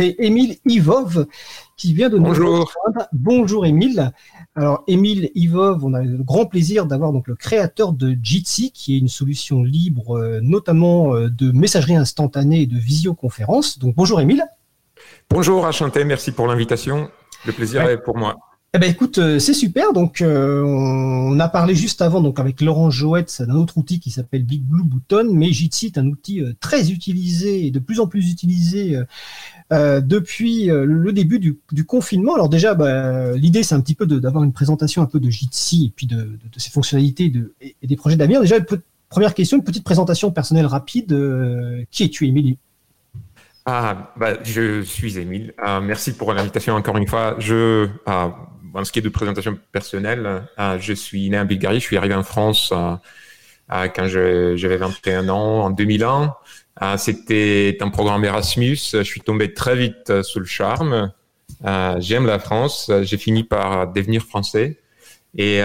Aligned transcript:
c'est 0.00 0.16
Émile 0.18 0.56
Ivov 0.64 1.26
qui 1.76 1.92
vient 1.92 2.08
de 2.08 2.16
nous 2.16 2.24
Bonjour. 2.24 2.50
rejoindre. 2.66 3.08
Bonjour 3.12 3.66
Émile. 3.66 4.12
Alors 4.54 4.82
Émile 4.86 5.30
Ivov, 5.34 5.84
on 5.84 5.92
a 5.92 6.02
le 6.02 6.22
grand 6.22 6.46
plaisir 6.46 6.86
d'avoir 6.86 7.12
donc 7.12 7.28
le 7.28 7.34
créateur 7.36 7.92
de 7.92 8.16
Jitsi, 8.22 8.72
qui 8.72 8.96
est 8.96 8.98
une 8.98 9.08
solution 9.08 9.62
libre, 9.62 10.16
euh, 10.18 10.40
notamment 10.42 11.14
euh, 11.14 11.28
de 11.28 11.52
messagerie 11.52 11.96
instantanée 11.96 12.62
et 12.62 12.66
de 12.66 12.78
visioconférence. 12.78 13.78
Donc 13.78 13.94
bonjour 13.94 14.20
Émile. 14.22 14.44
Bonjour, 15.28 15.64
enchanté, 15.64 16.04
merci 16.04 16.32
pour 16.32 16.46
l'invitation. 16.46 17.10
Le 17.44 17.52
plaisir 17.52 17.84
Ouais. 17.84 17.94
est 17.94 17.98
pour 17.98 18.16
moi. 18.16 18.36
Eh 18.72 18.78
ben 18.78 18.88
écoute, 18.88 19.18
euh, 19.18 19.40
c'est 19.40 19.52
super. 19.52 19.92
Donc 19.92 20.22
euh, 20.22 20.62
on 20.62 21.40
a 21.40 21.48
parlé 21.48 21.74
juste 21.74 22.02
avant 22.02 22.20
donc 22.20 22.38
avec 22.38 22.60
Laurent 22.60 22.88
Joët 22.88 23.42
d'un 23.42 23.56
autre 23.56 23.78
outil 23.78 23.98
qui 23.98 24.12
s'appelle 24.12 24.44
Big 24.44 24.62
Blue 24.62 24.84
Button, 24.84 25.28
mais 25.32 25.50
Jitsi 25.50 25.86
est 25.86 25.98
un 25.98 26.06
outil 26.06 26.40
euh, 26.40 26.52
très 26.60 26.92
utilisé 26.92 27.66
et 27.66 27.72
de 27.72 27.80
plus 27.80 27.98
en 27.98 28.06
plus 28.06 28.30
utilisé 28.30 28.96
depuis 29.72 30.66
le 30.66 31.12
début 31.12 31.38
du, 31.38 31.84
confinement. 31.84 32.34
Alors 32.34 32.48
déjà, 32.48 32.74
bah, 32.74 33.36
l'idée 33.36 33.62
c'est 33.64 33.74
un 33.74 33.80
petit 33.80 33.94
peu 33.94 34.06
d'avoir 34.06 34.44
une 34.44 34.52
présentation 34.52 35.02
un 35.02 35.06
peu 35.06 35.18
de 35.18 35.30
Jitsi 35.30 35.86
et 35.86 35.92
puis 35.94 36.06
de, 36.06 36.38
ses 36.56 36.70
fonctionnalités 36.70 37.32
et, 37.60 37.74
des 37.82 37.96
projets 37.96 38.16
d'avenir. 38.16 38.40
Déjà, 38.40 38.56
première 39.08 39.34
question, 39.34 39.58
une 39.58 39.64
petite 39.64 39.84
présentation 39.84 40.30
personnelle 40.30 40.66
rapide. 40.66 41.16
Qui 41.90 42.04
es-tu, 42.04 42.26
Émilie? 42.26 42.58
Ah, 43.64 44.12
bah, 44.16 44.42
je 44.42 44.82
suis 44.82 45.18
Émile. 45.18 45.54
Merci 45.82 46.12
pour 46.12 46.32
l'invitation 46.32 46.74
encore 46.74 46.96
une 46.96 47.06
fois. 47.06 47.36
Je, 47.38 47.88
en 48.74 48.84
ce 48.84 48.92
qui 48.92 48.98
est 48.98 49.02
de 49.02 49.08
présentation 49.08 49.58
personnelle, 49.72 50.44
euh, 50.58 50.78
je 50.78 50.92
suis 50.92 51.28
né 51.30 51.38
en 51.38 51.44
Bulgarie. 51.44 51.80
Je 51.80 51.84
suis 51.84 51.96
arrivé 51.96 52.14
en 52.14 52.22
France 52.22 52.70
euh, 52.72 52.94
euh, 53.72 53.88
quand 53.88 54.06
j'avais 54.08 54.76
21 54.76 55.28
ans, 55.28 55.64
en 55.64 55.70
2001. 55.70 56.34
Euh, 56.82 56.96
C'était 56.96 57.78
un 57.80 57.90
programme 57.90 58.24
Erasmus. 58.24 58.78
Je 58.92 59.02
suis 59.02 59.20
tombé 59.20 59.52
très 59.54 59.76
vite 59.76 60.22
sous 60.22 60.40
le 60.40 60.46
charme. 60.46 61.12
J'aime 61.98 62.26
la 62.26 62.38
France. 62.38 62.90
J'ai 63.02 63.18
fini 63.18 63.44
par 63.44 63.92
devenir 63.92 64.22
français. 64.22 64.78
Et, 65.36 65.60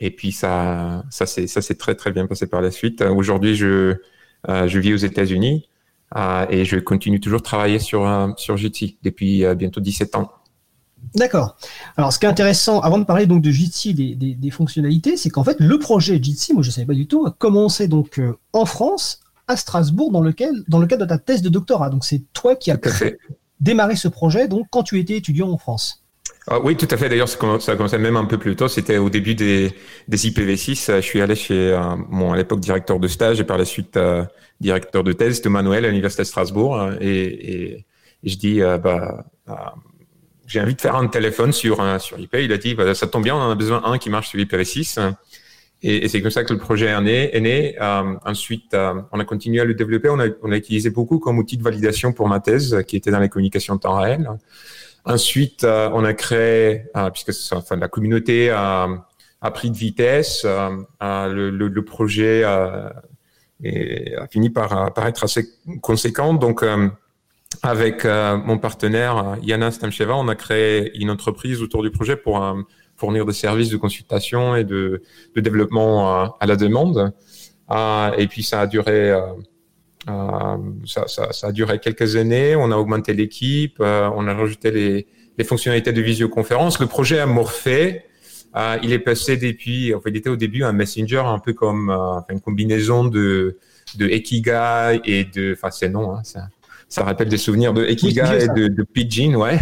et 0.00 0.10
puis 0.10 0.32
ça, 0.32 1.04
ça 1.10 1.26
s'est 1.26 1.74
très 1.74 1.94
très 1.94 2.12
bien 2.12 2.26
passé 2.26 2.46
par 2.46 2.60
la 2.60 2.70
suite. 2.70 3.02
Aujourd'hui, 3.02 3.56
je, 3.56 3.96
vis 4.46 4.94
aux 4.94 4.98
États-Unis. 4.98 5.68
Et 6.50 6.64
je 6.64 6.78
continue 6.78 7.18
toujours 7.20 7.40
de 7.40 7.44
travailler 7.44 7.78
sur, 7.78 8.06
sur 8.36 8.56
depuis 8.56 9.44
bientôt 9.56 9.80
17 9.80 10.14
ans. 10.14 10.30
D'accord. 11.14 11.56
Alors, 11.96 12.12
ce 12.12 12.18
qui 12.18 12.26
est 12.26 12.28
intéressant, 12.28 12.80
avant 12.80 12.98
de 12.98 13.04
parler 13.04 13.26
donc 13.26 13.42
de 13.42 13.50
Jitsi 13.50 13.94
des, 13.94 14.14
des, 14.14 14.34
des 14.34 14.50
fonctionnalités, 14.50 15.16
c'est 15.16 15.30
qu'en 15.30 15.44
fait, 15.44 15.56
le 15.60 15.78
projet 15.78 16.18
Jitsi, 16.22 16.54
moi 16.54 16.62
je 16.62 16.68
ne 16.68 16.72
savais 16.72 16.86
pas 16.86 16.94
du 16.94 17.06
tout, 17.06 17.26
a 17.26 17.30
commencé 17.30 17.88
donc 17.88 18.18
euh, 18.18 18.36
en 18.52 18.64
France, 18.64 19.20
à 19.48 19.56
Strasbourg, 19.56 20.10
dans, 20.12 20.20
lequel, 20.20 20.52
dans 20.68 20.78
le 20.78 20.86
cadre 20.86 21.04
de 21.04 21.08
ta 21.08 21.18
thèse 21.18 21.42
de 21.42 21.48
doctorat. 21.48 21.90
Donc, 21.90 22.04
c'est 22.04 22.22
toi 22.32 22.56
qui 22.56 22.70
as 22.70 22.78
démarré 23.60 23.96
ce 23.96 24.08
projet, 24.08 24.48
donc 24.48 24.66
quand 24.70 24.82
tu 24.82 24.98
étais 24.98 25.16
étudiant 25.16 25.50
en 25.50 25.58
France. 25.58 25.98
Ah 26.48 26.58
oui, 26.60 26.76
tout 26.76 26.88
à 26.90 26.96
fait. 26.96 27.08
D'ailleurs, 27.08 27.28
ça 27.28 27.36
a 27.72 27.76
commencé 27.76 27.98
même 27.98 28.16
un 28.16 28.24
peu 28.24 28.36
plus 28.36 28.56
tôt. 28.56 28.66
C'était 28.66 28.98
au 28.98 29.10
début 29.10 29.36
des, 29.36 29.72
des 30.08 30.16
IPv6. 30.28 30.90
Euh, 30.90 30.96
Je 31.00 31.06
suis 31.06 31.20
allé 31.20 31.36
chez 31.36 31.54
euh, 31.72 31.94
mon, 32.08 32.32
à 32.32 32.36
l'époque, 32.36 32.58
directeur 32.58 32.98
de 32.98 33.06
stage 33.06 33.38
et 33.38 33.44
par 33.44 33.58
la 33.58 33.64
suite 33.64 33.96
euh, 33.96 34.24
directeur 34.60 35.04
de 35.04 35.12
thèse 35.12 35.40
de 35.40 35.48
Manuel 35.48 35.84
à 35.84 35.88
l'Université 35.88 36.22
de 36.22 36.26
Strasbourg. 36.26 36.76
Euh, 36.80 36.96
Et, 37.00 37.22
et, 37.24 37.86
et 38.24 38.28
je 38.28 38.36
dis, 38.38 38.60
euh, 38.60 38.76
bah, 38.78 39.24
euh, 39.48 39.54
j'ai 40.52 40.60
envie 40.60 40.74
de 40.74 40.80
faire 40.80 40.96
un 40.96 41.06
téléphone 41.06 41.52
sur, 41.52 41.80
un- 41.80 41.98
sur 41.98 42.18
IP. 42.18 42.34
Il 42.40 42.52
a 42.52 42.58
dit, 42.58 42.74
bah, 42.74 42.94
ça 42.94 43.06
tombe 43.06 43.24
bien, 43.24 43.34
on 43.34 43.40
en 43.40 43.50
a 43.50 43.54
besoin 43.54 43.80
d'un 43.80 43.98
qui 43.98 44.10
marche 44.10 44.28
sur 44.28 44.38
IPv6. 44.38 45.14
Et, 45.84 46.04
et 46.04 46.08
c'est 46.08 46.20
comme 46.22 46.30
ça 46.30 46.44
que 46.44 46.52
le 46.52 46.58
projet 46.58 46.86
est 46.86 47.00
né. 47.00 47.34
Est 47.36 47.40
né. 47.40 47.76
Euh, 47.80 48.14
ensuite, 48.24 48.74
euh, 48.74 48.94
on 49.12 49.18
a 49.18 49.24
continué 49.24 49.60
à 49.60 49.64
le 49.64 49.74
développer. 49.74 50.08
On 50.10 50.20
a, 50.20 50.26
on 50.42 50.52
a 50.52 50.56
utilisé 50.56 50.90
beaucoup 50.90 51.18
comme 51.18 51.38
outil 51.38 51.56
de 51.56 51.62
validation 51.62 52.12
pour 52.12 52.28
ma 52.28 52.38
thèse, 52.40 52.82
qui 52.86 52.96
était 52.96 53.10
dans 53.10 53.18
les 53.20 53.28
communications 53.28 53.74
en 53.74 53.78
temps 53.78 53.98
réel. 54.00 54.28
Ensuite, 55.04 55.64
euh, 55.64 55.90
on 55.92 56.04
a 56.04 56.12
créé, 56.14 56.84
euh, 56.96 57.10
puisque 57.10 57.32
enfin, 57.52 57.76
la 57.76 57.88
communauté 57.88 58.50
a, 58.50 58.88
a 59.40 59.50
pris 59.50 59.70
de 59.70 59.76
vitesse, 59.76 60.42
euh, 60.44 60.70
euh, 61.02 61.28
le, 61.28 61.50
le, 61.50 61.66
le 61.68 61.84
projet 61.84 62.42
euh, 62.44 62.88
est- 63.64 64.14
a 64.16 64.26
fini 64.28 64.50
par, 64.50 64.76
euh, 64.86 64.90
par 64.90 65.06
être 65.08 65.24
assez 65.24 65.48
conséquent. 65.80 66.34
Donc, 66.34 66.62
euh, 66.62 66.88
avec 67.62 68.04
euh, 68.04 68.36
mon 68.36 68.58
partenaire 68.58 69.16
euh, 69.16 69.36
Yana 69.42 69.70
Stamcheva, 69.70 70.14
on 70.16 70.28
a 70.28 70.34
créé 70.34 70.96
une 71.00 71.10
entreprise 71.10 71.62
autour 71.62 71.82
du 71.82 71.90
projet 71.90 72.16
pour 72.16 72.42
euh, 72.42 72.54
fournir 72.96 73.26
des 73.26 73.32
services 73.32 73.68
de 73.70 73.76
consultation 73.76 74.56
et 74.56 74.64
de, 74.64 75.02
de 75.34 75.40
développement 75.40 76.22
euh, 76.24 76.26
à 76.40 76.46
la 76.46 76.56
demande. 76.56 77.12
Euh, 77.70 78.10
et 78.18 78.26
puis, 78.26 78.42
ça 78.42 78.62
a 78.62 78.66
duré. 78.66 79.10
euh, 79.10 80.56
ça, 80.86 81.06
ça, 81.06 81.32
ça 81.32 81.46
a 81.48 81.52
duré 81.52 81.78
quelques 81.78 82.16
années. 82.16 82.56
On 82.56 82.70
a 82.72 82.76
augmenté 82.76 83.12
l'équipe, 83.12 83.76
on 83.80 84.26
a 84.26 84.34
rajouté 84.34 84.70
les, 84.70 85.06
les 85.38 85.44
fonctionnalités 85.44 85.92
de 85.92 86.02
visioconférence. 86.02 86.80
Le 86.80 86.86
projet 86.86 87.20
a 87.20 87.26
morphé. 87.26 88.04
Il 88.82 88.92
est 88.92 88.98
passé 88.98 89.36
depuis, 89.36 89.94
enfin, 89.94 90.10
il 90.10 90.16
était 90.16 90.28
au 90.28 90.36
début 90.36 90.62
un 90.64 90.72
messenger 90.72 91.22
un 91.24 91.38
peu 91.38 91.52
comme 91.54 91.90
une 92.28 92.40
combinaison 92.40 93.04
de, 93.04 93.58
de 93.96 94.06
Ekiga 94.08 94.94
et 95.04 95.24
de, 95.24 95.54
enfin 95.56 95.70
c'est 95.70 95.88
non, 95.88 96.16
hein, 96.16 96.22
ça, 96.92 97.04
rappelle 97.04 97.28
des 97.28 97.38
souvenirs 97.38 97.72
de 97.72 97.84
Ekiga 97.84 98.36
et 98.38 98.48
de, 98.48 98.68
de 98.68 98.82
Pidgin, 98.82 99.34
ouais. 99.34 99.58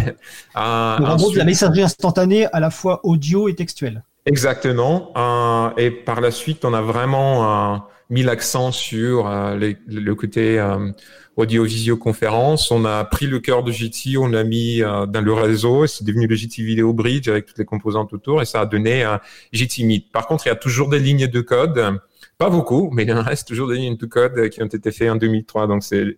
Euh, 0.57 0.97
Donc, 0.97 1.07
en 1.07 1.15
gros, 1.15 1.31
de 1.31 1.37
la 1.37 1.45
messagerie 1.45 1.81
instantanée 1.83 2.45
à 2.51 2.59
la 2.59 2.69
fois 2.69 2.99
audio 3.03 3.47
et 3.49 3.55
textuelle. 3.55 4.03
Exactement. 4.25 5.11
Euh, 5.17 5.69
et 5.77 5.89
par 5.91 6.21
la 6.21 6.31
suite, 6.31 6.63
on 6.65 6.73
a 6.73 6.81
vraiment 6.81 7.73
euh, 7.73 7.77
mis 8.09 8.23
l'accent 8.23 8.71
sur 8.71 9.27
euh, 9.27 9.55
les- 9.57 9.77
le 9.87 10.13
côté 10.15 10.59
euh, 10.59 10.91
audio-visioconférence. 11.37 12.71
On 12.71 12.85
a 12.85 13.03
pris 13.05 13.27
le 13.27 13.39
cœur 13.39 13.63
de 13.63 13.71
Jitsi, 13.71 14.17
on 14.17 14.27
l'a 14.27 14.43
mis 14.43 14.81
euh, 14.81 15.05
dans 15.05 15.21
le 15.21 15.33
réseau. 15.33 15.85
et 15.85 15.87
C'est 15.87 16.03
devenu 16.03 16.27
le 16.27 16.35
Jitsi 16.35 16.63
Video 16.63 16.93
Bridge 16.93 17.27
avec 17.29 17.45
toutes 17.45 17.57
les 17.57 17.65
composantes 17.65 18.13
autour 18.13 18.41
et 18.41 18.45
ça 18.45 18.61
a 18.61 18.65
donné 18.65 19.03
un 19.03 19.19
Jitsi 19.53 19.85
Meet. 19.85 20.11
Par 20.11 20.27
contre, 20.27 20.45
il 20.45 20.49
y 20.49 20.51
a 20.51 20.55
toujours 20.55 20.89
des 20.89 20.99
lignes 20.99 21.27
de 21.27 21.41
code. 21.41 21.99
Pas 22.41 22.49
beaucoup, 22.49 22.89
mais 22.91 23.03
il 23.03 23.13
en 23.13 23.21
reste 23.21 23.47
toujours 23.47 23.67
des 23.67 23.75
lignes 23.75 23.97
de 23.97 24.05
code 24.07 24.49
qui 24.49 24.63
ont 24.63 24.65
été 24.65 24.91
faites 24.91 25.11
en 25.11 25.15
2003. 25.15 25.67
Donc, 25.67 25.83
c'est 25.83 26.17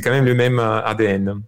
quand 0.00 0.10
même 0.10 0.24
le 0.24 0.32
même 0.32 0.58
euh, 0.58 0.80
ADN. 0.82 1.42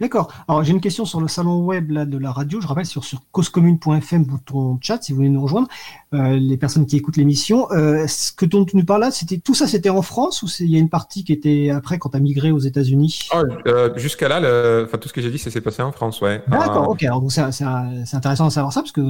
D'accord. 0.00 0.32
Alors, 0.48 0.64
j'ai 0.64 0.72
une 0.72 0.80
question 0.80 1.04
sur 1.04 1.20
le 1.20 1.28
salon 1.28 1.64
web 1.64 1.90
là, 1.92 2.04
de 2.04 2.18
la 2.18 2.32
radio. 2.32 2.60
Je 2.60 2.66
rappelle 2.66 2.86
sur, 2.86 3.04
sur 3.04 3.20
causecommune.fm, 3.30 4.24
bouton 4.24 4.76
chat, 4.80 5.00
si 5.02 5.12
vous 5.12 5.16
voulez 5.16 5.28
nous 5.28 5.40
rejoindre, 5.42 5.68
euh, 6.12 6.36
les 6.38 6.56
personnes 6.56 6.86
qui 6.86 6.96
écoutent 6.96 7.16
l'émission. 7.16 7.70
Euh, 7.70 8.06
ce 8.08 8.32
que 8.32 8.44
dont 8.44 8.64
tu 8.64 8.76
nous 8.76 8.84
parles 8.84 9.02
là, 9.02 9.10
c'était 9.12 9.38
tout 9.38 9.54
ça, 9.54 9.68
c'était 9.68 9.90
en 9.90 10.02
France 10.02 10.42
ou 10.42 10.48
c'est- 10.48 10.64
il 10.64 10.70
y 10.70 10.76
a 10.76 10.80
une 10.80 10.88
partie 10.88 11.22
qui 11.22 11.32
était 11.32 11.70
après 11.70 11.98
quand 11.98 12.08
tu 12.10 12.16
as 12.16 12.20
migré 12.20 12.50
aux 12.50 12.58
États-Unis? 12.58 13.28
Oh, 13.34 13.42
euh, 13.68 13.96
Jusqu'à 13.96 14.28
là, 14.28 14.40
le, 14.40 14.88
tout 15.00 15.08
ce 15.08 15.12
que 15.12 15.20
j'ai 15.22 15.30
dit, 15.30 15.38
ça 15.38 15.50
s'est 15.52 15.60
passé 15.60 15.82
en 15.82 15.92
France, 15.92 16.20
ouais. 16.20 16.42
D'accord, 16.48 16.84
Euh, 16.88 16.92
ok. 16.92 17.02
Alors, 17.04 17.20
donc, 17.20 17.30
c'est 17.30 17.52
c'est 17.52 17.64
c'est 18.04 18.16
intéressant 18.16 18.48
de 18.48 18.52
savoir 18.52 18.72
ça 18.72 18.80
parce 18.80 18.92
que 18.92 19.02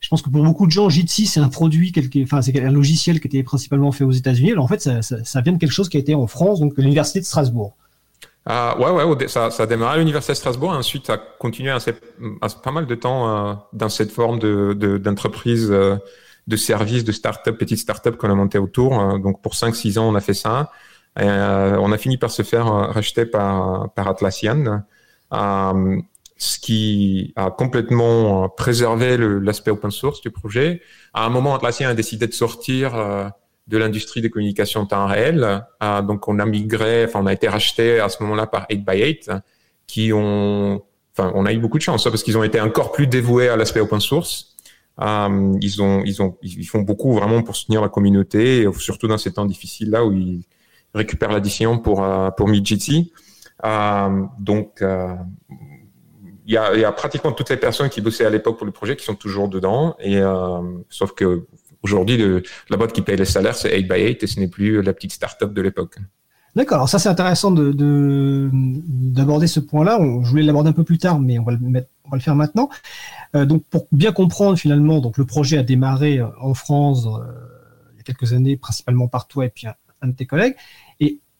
je 0.00 0.08
pense 0.08 0.20
que 0.20 0.28
pour 0.28 0.44
beaucoup 0.44 0.66
de 0.66 0.70
gens, 0.72 0.88
Jitsi, 0.90 1.26
c'est 1.26 1.40
un 1.40 1.48
produit, 1.48 1.92
quelque, 1.92 2.22
enfin, 2.24 2.42
c'est 2.42 2.58
un 2.62 2.70
logiciel 2.70 3.20
qui 3.20 3.28
était 3.28 3.42
principalement 3.42 3.90
fait 3.92 4.04
aux 4.04 4.10
États-Unis. 4.12 4.52
Alors, 4.52 4.64
en 4.64 4.68
fait, 4.68 4.82
ça, 4.82 5.00
ça, 5.00 5.24
ça 5.24 5.40
vient 5.40 5.52
de 5.54 5.58
quelque 5.58 5.72
chose 5.72 5.88
qui 5.88 5.96
a 5.96 6.00
été 6.00 6.14
en 6.14 6.26
France, 6.26 6.60
donc 6.60 6.74
l'université 6.76 7.20
de 7.20 7.24
Strasbourg. 7.24 7.74
Ah, 8.46 8.76
ouais, 8.78 9.04
ouais, 9.04 9.28
ça, 9.28 9.50
ça 9.50 9.62
a 9.62 9.66
démarré 9.66 9.94
à 9.94 9.98
l'Université 9.98 10.34
de 10.34 10.36
Strasbourg 10.36 10.74
et 10.74 10.76
ensuite 10.76 11.08
a 11.08 11.16
continué 11.16 11.70
assez, 11.70 11.94
assez- 12.42 12.56
pas 12.62 12.70
mal 12.72 12.86
de 12.86 12.94
temps 12.94 13.50
euh, 13.52 13.54
dans 13.72 13.88
cette 13.88 14.10
forme 14.12 14.38
de, 14.38 14.74
de- 14.74 14.98
d'entreprise, 14.98 15.70
euh, 15.70 15.96
de 16.46 16.56
service, 16.56 17.04
de 17.04 17.12
start-up, 17.12 17.56
petite 17.56 17.78
start-up 17.78 18.16
qu'on 18.18 18.30
a 18.30 18.34
monté 18.34 18.58
autour. 18.58 19.00
Euh, 19.00 19.18
donc 19.18 19.40
pour 19.42 19.54
5-6 19.54 19.98
ans, 19.98 20.06
on 20.10 20.14
a 20.14 20.20
fait 20.20 20.34
ça. 20.34 20.70
Et, 21.18 21.22
euh, 21.24 21.78
on 21.80 21.90
a 21.92 21.96
fini 21.98 22.18
par 22.18 22.30
se 22.30 22.42
faire 22.42 22.66
euh, 22.66 22.86
racheter 22.88 23.24
par, 23.24 23.90
par 23.94 24.08
Atlassian, 24.08 24.82
euh, 25.32 25.96
ce 26.36 26.58
qui 26.58 27.32
a 27.36 27.50
complètement 27.50 28.44
euh, 28.44 28.48
préservé 28.48 29.16
l'aspect 29.16 29.70
open 29.70 29.90
source 29.90 30.20
du 30.20 30.30
projet. 30.30 30.82
À 31.14 31.24
un 31.24 31.30
moment, 31.30 31.54
Atlassian 31.54 31.88
a 31.88 31.94
décidé 31.94 32.26
de 32.26 32.32
sortir 32.34 32.94
euh, 32.94 33.26
de 33.66 33.78
l'industrie 33.78 34.20
des 34.20 34.30
communications 34.30 34.82
en 34.82 34.86
temps 34.86 35.06
réel. 35.06 35.64
Euh, 35.82 36.02
donc, 36.02 36.28
on 36.28 36.38
a 36.38 36.46
migré, 36.46 37.04
enfin, 37.04 37.20
on 37.22 37.26
a 37.26 37.32
été 37.32 37.48
racheté 37.48 38.00
à 38.00 38.08
ce 38.08 38.22
moment-là 38.22 38.46
par 38.46 38.66
8x8, 38.68 39.40
qui 39.86 40.12
ont, 40.12 40.82
enfin, 41.16 41.32
on 41.34 41.46
a 41.46 41.52
eu 41.52 41.58
beaucoup 41.58 41.78
de 41.78 41.82
chance, 41.82 42.06
hein, 42.06 42.10
parce 42.10 42.22
qu'ils 42.22 42.36
ont 42.38 42.44
été 42.44 42.60
encore 42.60 42.92
plus 42.92 43.06
dévoués 43.06 43.48
à 43.48 43.56
l'aspect 43.56 43.80
open 43.80 44.00
source. 44.00 44.56
Euh, 45.00 45.52
ils 45.60 45.82
ont, 45.82 46.02
ils 46.04 46.22
ont, 46.22 46.36
ils 46.42 46.66
font 46.66 46.82
beaucoup 46.82 47.14
vraiment 47.14 47.42
pour 47.42 47.56
soutenir 47.56 47.80
la 47.80 47.88
communauté, 47.88 48.66
surtout 48.78 49.08
dans 49.08 49.18
ces 49.18 49.32
temps 49.32 49.44
difficiles 49.44 49.90
là 49.90 50.04
où 50.04 50.12
ils 50.12 50.44
récupèrent 50.94 51.32
l'addition 51.32 51.78
pour 51.78 52.04
euh, 52.04 52.30
pour 52.30 52.48
Midjitsi. 52.48 53.12
Euh, 53.64 54.24
donc, 54.38 54.82
euh, 54.82 55.14
il 56.46 56.52
y 56.52 56.56
a, 56.56 56.74
il 56.74 56.80
y 56.80 56.84
a 56.84 56.92
pratiquement 56.92 57.32
toutes 57.32 57.50
les 57.50 57.56
personnes 57.56 57.88
qui 57.88 58.00
bossaient 58.00 58.26
à 58.26 58.30
l'époque 58.30 58.58
pour 58.58 58.66
le 58.66 58.72
projet 58.72 58.96
qui 58.96 59.04
sont 59.04 59.14
toujours 59.14 59.48
dedans, 59.48 59.96
et 59.98 60.18
euh, 60.18 60.60
sauf 60.90 61.12
que 61.12 61.46
Aujourd'hui, 61.84 62.18
la 62.70 62.76
boîte 62.76 62.92
qui 62.92 63.02
paye 63.02 63.16
les 63.16 63.24
salaires, 63.26 63.54
c'est 63.54 63.68
8x8 63.78 64.18
et 64.22 64.26
ce 64.26 64.40
n'est 64.40 64.48
plus 64.48 64.82
la 64.82 64.92
petite 64.94 65.12
start-up 65.12 65.52
de 65.52 65.62
l'époque. 65.62 65.98
D'accord, 66.56 66.76
alors 66.76 66.88
ça 66.88 66.98
c'est 66.98 67.08
intéressant 67.08 67.50
de- 67.50 67.72
de- 67.72 68.48
d'aborder 68.52 69.46
ce 69.46 69.60
point-là. 69.60 69.98
Je 70.22 70.30
voulais 70.30 70.44
l'aborder 70.44 70.70
un 70.70 70.72
peu 70.72 70.84
plus 70.84 70.98
tard, 70.98 71.20
mais 71.20 71.38
on 71.38 71.44
va 71.44 71.52
le, 71.52 72.20
faire 72.20 72.36
maintenant. 72.36 72.68
Euh, 73.34 73.44
donc 73.44 73.64
pour 73.68 73.86
bien 73.92 74.12
comprendre 74.12 74.56
finalement, 74.56 75.00
donc 75.00 75.18
le 75.18 75.26
projet 75.26 75.58
a 75.58 75.62
démarré 75.64 76.18
euh, 76.18 76.28
en 76.40 76.54
France 76.54 77.06
euh, 77.06 77.24
il 77.92 77.96
y 77.98 78.00
a 78.00 78.02
quelques 78.04 78.32
années, 78.32 78.56
principalement 78.56 79.08
par 79.08 79.26
toi 79.26 79.44
et 79.46 79.48
puis 79.48 79.66
un 79.66 80.08
de 80.08 80.12
tes 80.12 80.26
collègues. 80.26 80.54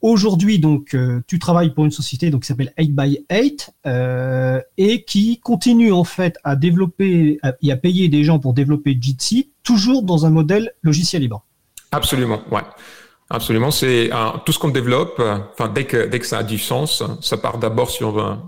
Aujourd'hui, 0.05 0.59
donc, 0.59 0.95
tu 1.25 1.39
travailles 1.39 1.73
pour 1.73 1.83
une 1.83 1.89
société 1.89 2.29
donc, 2.29 2.43
qui 2.43 2.47
s'appelle 2.47 2.71
8x8 2.77 4.61
et 4.77 5.03
qui 5.03 5.39
continue 5.39 5.91
en 5.91 6.03
fait 6.03 6.37
à 6.43 6.55
développer 6.55 7.39
et 7.63 7.71
à 7.71 7.75
payer 7.75 8.07
des 8.07 8.23
gens 8.23 8.37
pour 8.37 8.53
développer 8.53 8.95
Jitsi, 9.01 9.49
toujours 9.63 10.03
dans 10.03 10.27
un 10.27 10.29
modèle 10.29 10.73
logiciel 10.83 11.23
libre. 11.23 11.43
Absolument, 11.91 12.41
ouais. 12.51 12.61
Absolument, 13.31 13.71
c'est 13.71 14.11
tout 14.45 14.51
ce 14.51 14.59
qu'on 14.59 14.69
développe. 14.69 15.19
Enfin, 15.53 15.69
dès 15.69 15.85
que 15.85 16.05
dès 16.05 16.19
que 16.19 16.27
ça 16.27 16.37
a 16.37 16.43
du 16.43 16.59
sens, 16.59 17.01
ça 17.21 17.37
part 17.37 17.57
d'abord 17.57 17.89
sur 17.89 18.39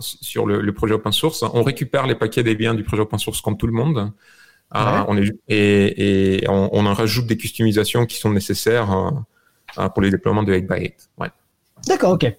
sur 0.00 0.44
le, 0.44 0.72
projet 0.72 0.94
open 0.94 1.12
source. 1.12 1.44
On 1.44 1.62
récupère 1.62 2.08
les 2.08 2.16
paquets 2.16 2.42
des 2.42 2.56
biens 2.56 2.74
du 2.74 2.82
projet 2.82 3.02
open 3.02 3.20
source 3.20 3.40
comme 3.40 3.56
tout 3.56 3.68
le 3.68 3.72
monde. 3.72 4.10
on 4.74 5.16
est, 5.16 5.30
et, 5.46 6.38
et 6.40 6.48
on, 6.48 6.84
en 6.84 6.94
rajoute 6.94 7.28
des 7.28 7.36
customisations 7.36 8.06
qui 8.06 8.16
sont 8.16 8.30
nécessaires 8.30 8.90
pour 9.74 10.02
les 10.02 10.10
déploiements 10.10 10.42
de 10.42 10.52
8x8. 10.52 10.92
Ouais. 11.18 11.28
D'accord, 11.86 12.12
ok. 12.12 12.24
Alors 12.24 12.36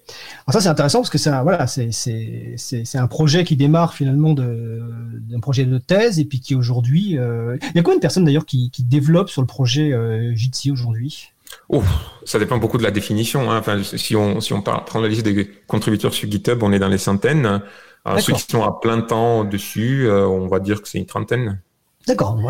ça 0.50 0.60
c'est 0.60 0.68
intéressant 0.68 0.98
parce 0.98 1.10
que 1.10 1.18
c'est 1.18 1.30
voilà, 1.42 1.66
c'est 1.66 2.98
un 2.98 3.06
projet 3.06 3.44
qui 3.44 3.56
démarre 3.56 3.94
finalement 3.94 4.34
d'un 4.34 5.40
projet 5.40 5.64
de 5.64 5.78
thèse 5.78 6.18
et 6.18 6.24
puis 6.24 6.40
qui 6.40 6.54
aujourd'hui, 6.54 7.16
euh, 7.16 7.56
il 7.62 7.76
y 7.76 7.78
a 7.78 7.82
combien 7.82 7.96
de 7.96 8.02
personnes 8.02 8.24
d'ailleurs 8.24 8.46
qui, 8.46 8.70
qui 8.70 8.82
développent 8.82 9.30
sur 9.30 9.40
le 9.40 9.46
projet 9.46 9.92
euh, 9.92 10.34
Jitsi 10.34 10.70
aujourd'hui? 10.70 11.32
Oh, 11.70 11.82
ça 12.24 12.38
dépend 12.38 12.58
beaucoup 12.58 12.78
de 12.78 12.82
la 12.82 12.90
définition. 12.90 13.50
Hein. 13.50 13.58
Enfin, 13.58 13.82
si 13.82 14.16
on 14.16 14.40
si 14.40 14.52
on 14.52 14.60
prend 14.60 15.00
la 15.00 15.08
liste 15.08 15.24
des 15.24 15.50
contributeurs 15.66 16.12
sur 16.12 16.30
GitHub, 16.30 16.62
on 16.62 16.72
est 16.72 16.78
dans 16.78 16.88
les 16.88 16.98
centaines. 16.98 17.62
Euh, 18.06 18.18
ceux 18.18 18.32
qui 18.32 18.42
sont 18.42 18.62
à 18.62 18.78
plein 18.80 19.00
temps 19.00 19.44
dessus, 19.44 20.06
euh, 20.06 20.26
on 20.26 20.46
va 20.46 20.60
dire 20.60 20.82
que 20.82 20.88
c'est 20.88 20.98
une 20.98 21.06
trentaine. 21.06 21.60
D'accord, 22.08 22.40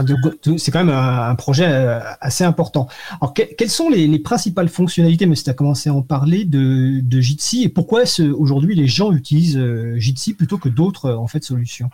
c'est 0.56 0.70
quand 0.70 0.84
même 0.84 0.94
un, 0.94 1.34
projet 1.34 1.66
euh, 1.68 2.00
assez 2.20 2.44
important. 2.44 2.88
Alors, 3.20 3.34
quelles 3.34 3.70
sont 3.70 3.90
les, 3.90 4.18
principales 4.18 4.68
fonctionnalités, 4.68 5.26
mais 5.26 5.34
tu 5.34 5.50
as 5.50 5.54
commencé 5.54 5.90
à 5.90 5.94
en 5.94 6.02
parler, 6.02 6.44
de, 6.44 7.00
de 7.00 7.20
Jitsi 7.20 7.64
et 7.64 7.68
pourquoi 7.68 8.04
aujourd'hui 8.38 8.74
les 8.74 8.86
gens 8.86 9.12
utilisent 9.12 9.60
Jitsi 9.96 10.34
plutôt 10.34 10.58
que 10.58 10.68
d'autres 10.68 11.12
en 11.12 11.26
fait 11.26 11.44
solutions? 11.44 11.90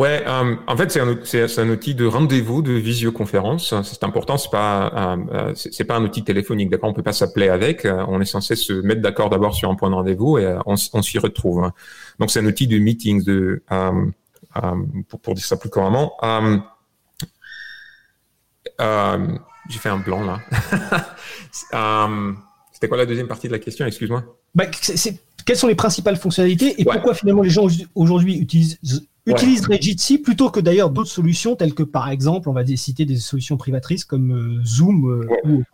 Ouais, 0.00 0.24
euh, 0.26 0.56
en 0.66 0.76
fait, 0.78 0.90
c'est 0.90 1.00
un, 1.00 1.08
un, 1.08 1.68
outil 1.68 1.94
de 1.94 2.06
rendez-vous, 2.06 2.62
de 2.62 2.72
visioconférence. 2.72 3.74
C'est 3.82 4.02
important, 4.02 4.38
c'est 4.38 4.50
pas, 4.50 4.90
euh, 4.94 5.16
euh 5.30 5.52
c'est 5.54 5.84
pas 5.84 5.96
un 5.96 6.02
outil 6.02 6.24
téléphonique. 6.24 6.70
D'accord, 6.70 6.88
on 6.88 6.94
peut 6.94 7.02
pas 7.02 7.12
s'appeler 7.12 7.50
avec. 7.50 7.84
Euh, 7.84 8.02
on 8.08 8.18
est 8.18 8.24
censé 8.24 8.56
se 8.56 8.72
mettre 8.72 9.02
d'accord 9.02 9.28
d'abord 9.28 9.54
sur 9.54 9.68
un 9.70 9.74
point 9.74 9.90
de 9.90 9.94
rendez-vous 9.94 10.38
et 10.38 10.56
on, 10.64 10.76
on 10.94 11.02
s'y 11.02 11.18
retrouve. 11.18 11.70
Donc, 12.18 12.30
c'est 12.30 12.40
un 12.40 12.46
outil 12.46 12.66
de 12.66 12.78
meetings, 12.78 13.24
de, 13.24 13.62
pour, 15.08 15.20
pour, 15.20 15.34
dire 15.34 15.44
ça 15.44 15.58
plus 15.58 15.68
couramment. 15.68 16.14
J'ai 19.68 19.78
fait 19.78 19.88
un 19.88 19.98
blanc 19.98 20.24
là. 20.24 20.40
C'était 22.72 22.88
quoi 22.88 22.96
la 22.96 23.06
deuxième 23.06 23.28
partie 23.28 23.46
de 23.46 23.52
la 23.52 23.58
question? 23.58 23.84
Excuse-moi. 23.86 24.24
Bah, 24.54 24.64
quelles 25.44 25.56
sont 25.56 25.68
les 25.68 25.74
principales 25.74 26.16
fonctionnalités 26.16 26.80
et 26.80 26.84
pourquoi 26.84 27.14
finalement 27.14 27.42
les 27.42 27.50
gens 27.50 27.66
aujourd'hui 27.94 28.38
utilisent 28.38 28.78
utiliserait 29.26 29.78
Jitsi 29.80 30.18
plutôt 30.18 30.50
que 30.50 30.60
d'ailleurs 30.60 30.90
d'autres 30.90 31.10
solutions 31.10 31.56
telles 31.56 31.74
que 31.74 31.82
par 31.82 32.08
exemple, 32.08 32.48
on 32.48 32.52
va 32.52 32.64
citer 32.76 33.04
des 33.04 33.16
solutions 33.16 33.56
privatrices 33.56 34.04
comme 34.04 34.32
euh, 34.32 34.64
Zoom 34.64 35.10
euh, 35.10 35.26
ouais. 35.26 35.64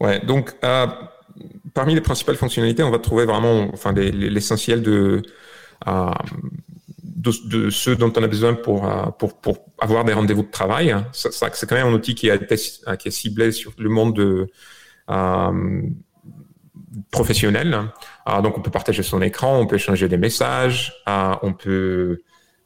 Ouais, 0.00 0.26
donc 0.26 0.54
euh, 0.64 0.86
parmi 1.72 1.94
les 1.94 2.00
principales 2.00 2.36
fonctionnalités, 2.36 2.82
on 2.82 2.90
va 2.90 2.98
trouver 2.98 3.24
vraiment 3.24 3.68
enfin 3.72 3.92
l'essentiel 3.92 4.82
de, 4.82 5.22
de, 7.24 7.70
ce 7.70 7.90
dont 7.90 8.12
on 8.16 8.22
a 8.22 8.26
besoin 8.26 8.54
pour 8.54 8.88
pour, 9.18 9.40
pour 9.40 9.58
avoir 9.80 10.04
des 10.04 10.12
rendez-vous 10.12 10.42
de 10.42 10.50
travail. 10.50 10.94
Ça, 11.12 11.30
c'est 11.52 11.68
quand 11.68 11.76
même 11.76 11.86
un 11.86 11.92
outil 11.92 12.14
qui, 12.14 12.30
a 12.30 12.34
été, 12.34 12.56
qui 12.98 13.08
est 13.08 13.10
ciblé 13.10 13.52
sur 13.52 13.72
le 13.78 13.88
monde 13.88 14.14
de, 14.14 14.48
professionnel. 17.10 17.90
donc 18.42 18.58
on 18.58 18.60
peut 18.60 18.70
partager 18.70 19.02
son 19.02 19.22
écran, 19.22 19.58
on 19.58 19.66
peut 19.66 19.76
échanger 19.76 20.08
des 20.08 20.18
messages, 20.18 20.94
on 21.06 21.52
peut 21.52 22.22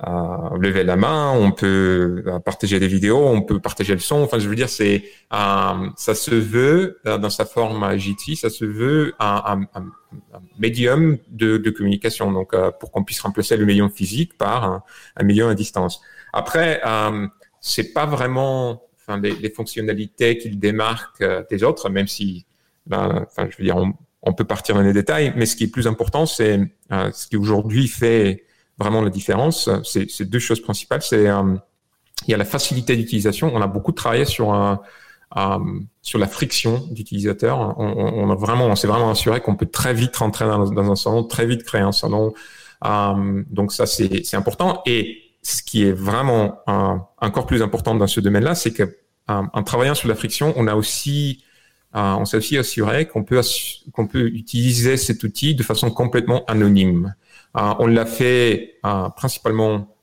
lever 0.06 0.84
la 0.84 0.96
main, 0.96 1.32
on 1.32 1.50
peut 1.50 2.22
euh, 2.26 2.38
partager 2.38 2.78
des 2.78 2.86
vidéos, 2.86 3.26
on 3.26 3.42
peut 3.42 3.58
partager 3.58 3.94
le 3.94 3.98
son. 3.98 4.16
Enfin, 4.16 4.38
je 4.38 4.48
veux 4.48 4.54
dire, 4.54 4.68
c'est 4.68 5.04
euh, 5.32 5.88
ça 5.96 6.14
se 6.14 6.34
veut 6.34 7.00
euh, 7.06 7.18
dans 7.18 7.30
sa 7.30 7.44
forme 7.44 7.96
JT, 7.98 8.36
ça 8.36 8.48
se 8.48 8.64
veut 8.64 9.14
un, 9.18 9.66
un, 9.74 9.80
un 9.80 10.40
médium 10.58 11.18
de, 11.30 11.58
de, 11.58 11.70
communication. 11.70 12.30
Donc, 12.30 12.54
pour 12.78 12.92
qu'on 12.92 13.02
puisse 13.02 13.20
remplacer 13.20 13.56
le 13.56 13.66
médium 13.66 13.90
physique 13.90 14.38
par 14.38 14.64
un, 14.64 14.82
un 15.16 15.24
médium 15.24 15.48
à 15.48 15.54
distance. 15.54 16.00
Après, 16.32 16.80
c'est 17.60 17.92
pas 17.92 18.06
vraiment 18.06 18.82
enfin, 19.00 19.20
les, 19.20 19.32
les 19.32 19.50
fonctionnalités 19.50 20.38
qui 20.38 20.50
le 20.50 20.56
démarquent 20.56 21.24
des 21.50 21.64
autres, 21.64 21.90
même 21.90 22.06
si, 22.06 22.46
ben, 22.86 23.26
enfin, 23.26 23.48
je 23.50 23.56
veux 23.58 23.64
dire, 23.64 23.76
on, 23.76 23.92
on, 24.22 24.32
peut 24.32 24.44
partir 24.44 24.76
dans 24.76 24.82
les 24.82 24.92
détails. 24.92 25.32
Mais 25.36 25.44
ce 25.44 25.56
qui 25.56 25.64
est 25.64 25.72
plus 25.72 25.88
important, 25.88 26.24
c'est 26.24 26.60
ce 26.90 27.26
qui 27.26 27.36
aujourd'hui 27.36 27.88
fait 27.88 28.44
vraiment 28.78 29.02
la 29.02 29.10
différence, 29.10 29.68
c'est 29.84 30.24
deux 30.28 30.38
choses 30.38 30.60
principales. 30.60 31.02
C'est 31.02 31.28
euh, 31.28 31.54
il 32.26 32.30
y 32.30 32.34
a 32.34 32.36
la 32.36 32.44
facilité 32.44 32.96
d'utilisation. 32.96 33.50
On 33.54 33.60
a 33.60 33.66
beaucoup 33.66 33.92
travaillé 33.92 34.24
sur 34.24 34.52
un, 34.52 34.80
euh, 35.36 35.58
sur 36.02 36.18
la 36.18 36.26
friction 36.26 36.86
d'utilisateur. 36.90 37.78
On, 37.78 38.30
a 38.30 38.34
vraiment, 38.34 38.66
on 38.66 38.76
s'est 38.76 38.88
vraiment 38.88 39.10
assuré 39.10 39.40
qu'on 39.40 39.56
peut 39.56 39.66
très 39.66 39.94
vite 39.94 40.16
rentrer 40.16 40.44
dans, 40.44 40.90
un 40.90 40.96
salon, 40.96 41.24
très 41.24 41.46
vite 41.46 41.64
créer 41.64 41.80
un 41.80 41.92
salon. 41.92 42.34
Euh, 42.84 43.42
donc 43.50 43.72
ça, 43.72 43.86
c'est 43.86 44.34
important. 44.34 44.82
Et 44.86 45.22
ce 45.42 45.62
qui 45.62 45.84
est 45.84 45.92
vraiment 45.92 46.58
encore 47.20 47.46
plus 47.46 47.62
important 47.62 47.94
dans 47.94 48.06
ce 48.06 48.20
domaine-là, 48.20 48.54
c'est 48.54 48.72
que 48.72 48.96
en 49.28 49.62
travaillant 49.62 49.94
sur 49.94 50.08
la 50.08 50.14
friction, 50.14 50.54
on 50.56 50.66
a 50.66 50.74
aussi 50.74 51.44
on 51.94 52.24
s'est 52.24 52.36
aussi 52.36 52.58
assuré 52.58 53.06
qu'on 53.06 53.24
peut 53.24 53.40
qu'on 53.92 54.06
peut 54.06 54.26
utiliser 54.26 54.96
cet 54.96 55.22
outil 55.22 55.54
de 55.54 55.62
façon 55.62 55.90
complètement 55.90 56.44
anonyme. 56.46 57.14
Euh, 57.58 57.74
on 57.78 57.86
l'a 57.86 58.06
fait 58.06 58.76
euh, 58.86 59.08
principalement, 59.10 59.94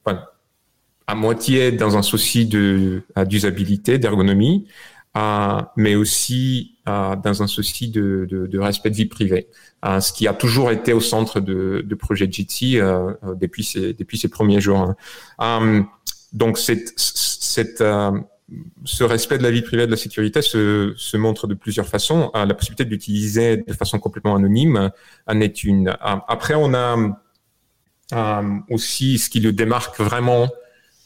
à 1.08 1.14
moitié 1.14 1.72
dans 1.72 1.98
un 1.98 2.02
souci 2.02 2.48
de 2.48 3.04
euh, 3.18 3.26
d'usabilité, 3.26 4.00
d'ergonomie, 4.00 4.68
mais 5.78 5.96
aussi 5.96 6.72
dans 6.86 7.42
un 7.42 7.48
souci 7.48 7.90
de, 7.90 8.58
respect 8.58 8.90
de 8.90 8.96
vie 8.96 9.06
privée, 9.06 9.48
ce 9.84 10.12
qui 10.12 10.28
a 10.28 10.34
toujours 10.34 10.72
été 10.72 10.94
au 10.94 11.00
centre 11.00 11.40
de, 11.40 11.84
de 11.86 11.96
projet 11.96 12.28
Jitsi 12.30 12.80
depuis 13.40 13.64
ses 13.64 14.28
premiers 14.30 14.60
jours. 14.60 14.94
Hein. 15.40 15.88
donc 16.34 16.58
ce 16.58 16.74
respect 19.04 19.38
de 19.38 19.44
la 19.44 19.52
vie 19.52 19.62
privée 19.62 19.86
de 19.86 19.92
la 19.92 19.98
sécurité 19.98 20.42
se, 20.42 20.94
se 20.98 21.18
montre 21.18 21.48
de 21.48 21.54
plusieurs 21.54 21.88
façons. 21.88 22.30
la 22.34 22.54
possibilité 22.54 22.84
d'utiliser 22.84 23.58
de 23.58 23.74
façon 23.74 24.00
complètement 24.00 24.36
anonyme 24.36 24.92
en 25.28 25.40
est 25.40 25.64
une. 25.64 25.96
après, 26.02 26.56
on 26.56 26.74
a 26.74 26.98
aussi, 28.70 29.18
ce 29.18 29.30
qui 29.30 29.40
le 29.40 29.52
démarque 29.52 30.00
vraiment 30.00 30.50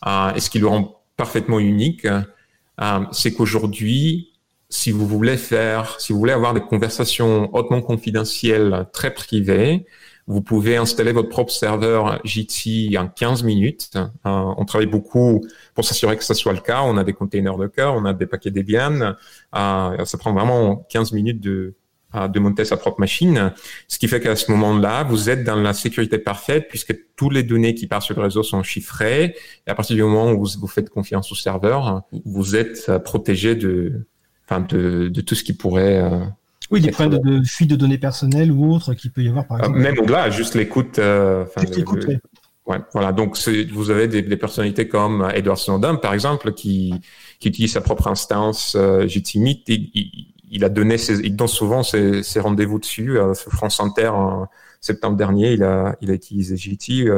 euh, 0.05 0.33
et 0.33 0.39
ce 0.39 0.49
qui 0.49 0.59
le 0.59 0.67
rend 0.67 1.01
parfaitement 1.17 1.59
unique, 1.59 2.05
euh, 2.05 2.99
c'est 3.11 3.33
qu'aujourd'hui, 3.33 4.33
si 4.69 4.91
vous 4.91 5.07
voulez 5.07 5.37
faire, 5.37 5.99
si 5.99 6.13
vous 6.13 6.19
voulez 6.19 6.33
avoir 6.33 6.53
des 6.53 6.61
conversations 6.61 7.53
hautement 7.53 7.81
confidentielles, 7.81 8.87
très 8.93 9.13
privées, 9.13 9.85
vous 10.27 10.41
pouvez 10.41 10.77
installer 10.77 11.11
votre 11.11 11.29
propre 11.29 11.51
serveur 11.51 12.21
Jitsi 12.23 12.95
en 12.99 13.07
15 13.07 13.41
minutes. 13.43 13.89
Euh, 13.95 14.53
on 14.57 14.63
travaille 14.63 14.87
beaucoup 14.87 15.43
pour 15.73 15.83
s'assurer 15.83 16.17
que 16.17 16.23
ça 16.23 16.35
soit 16.35 16.53
le 16.53 16.59
cas. 16.59 16.83
On 16.83 16.97
a 16.97 17.03
des 17.03 17.13
containers 17.13 17.57
de 17.57 17.65
cœur, 17.65 17.95
on 17.95 18.05
a 18.05 18.13
des 18.13 18.27
paquets 18.27 18.51
Debian. 18.51 19.15
Euh, 19.55 20.05
ça 20.05 20.17
prend 20.19 20.31
vraiment 20.31 20.85
15 20.89 21.13
minutes 21.13 21.41
de, 21.41 21.73
de 22.13 22.39
monter 22.39 22.65
sa 22.65 22.75
propre 22.75 22.99
machine. 22.99 23.53
Ce 23.87 23.99
qui 23.99 24.07
fait 24.07 24.19
qu'à 24.19 24.35
ce 24.35 24.51
moment-là, 24.51 25.03
vous 25.03 25.29
êtes 25.29 25.43
dans 25.43 25.55
la 25.55 25.73
sécurité 25.73 26.17
parfaite 26.17 26.67
puisque 26.67 26.97
tous 27.15 27.29
les 27.29 27.43
données 27.43 27.75
qui 27.75 27.85
partent 27.85 28.03
sur 28.03 28.15
le 28.15 28.23
réseau 28.23 28.41
sont 28.41 28.63
chiffrées. 28.63 29.35
Et 29.67 29.69
à 29.69 29.75
partir 29.75 29.95
du 29.95 30.03
moment 30.03 30.31
où 30.31 30.45
vous, 30.45 30.67
faites 30.67 30.89
confiance 30.89 31.31
au 31.31 31.35
serveur, 31.35 32.01
vous 32.25 32.55
êtes 32.55 32.87
euh, 32.89 32.97
protégé 32.97 33.55
de, 33.55 34.07
enfin 34.45 34.61
de, 34.61 35.07
de 35.09 35.21
tout 35.21 35.35
ce 35.35 35.43
qui 35.43 35.53
pourrait 35.53 36.01
euh, 36.01 36.25
oui, 36.71 36.81
des 36.81 36.91
problèmes 36.91 37.19
de, 37.21 37.43
fuite 37.43 37.69
de 37.69 37.75
données 37.75 37.97
personnelles 37.97 38.51
ou 38.51 38.71
autres 38.71 38.93
qui 38.93 39.09
peut 39.09 39.23
y 39.23 39.29
avoir, 39.29 39.47
par 39.47 39.57
euh, 39.57 39.61
exemple. 39.61 39.79
Même 39.79 39.99
au-delà, 39.99 40.29
juste 40.29 40.55
l'écoute. 40.55 40.99
Euh, 40.99 41.45
juste 41.57 41.75
l'écoute, 41.75 42.05
oui. 42.07 42.17
Ouais, 42.67 42.77
voilà. 42.93 43.11
Donc, 43.11 43.35
vous 43.71 43.89
avez 43.89 44.07
des, 44.07 44.21
des, 44.21 44.37
personnalités 44.37 44.87
comme 44.87 45.27
Edward 45.33 45.57
Snowden, 45.57 45.97
par 45.99 46.13
exemple, 46.13 46.53
qui, 46.53 46.93
qui 47.39 47.47
utilise 47.47 47.73
sa 47.73 47.81
propre 47.81 48.07
instance 48.07 48.75
euh, 48.75 49.07
et 49.07 49.23
il, 49.33 49.89
il 49.95 50.33
a 50.63 50.69
donné 50.69 50.95
il 50.95 51.35
donne 51.35 51.47
souvent 51.47 51.83
ses, 51.83 52.23
rendez-vous 52.39 52.79
dessus. 52.79 53.17
France 53.35 53.79
Inter 53.79 54.09
en 54.09 54.47
septembre 54.81 55.17
dernier, 55.17 55.53
il 55.53 55.63
a, 55.63 55.95
il 56.01 56.11
utilisé 56.11 56.57
GT. 56.57 57.09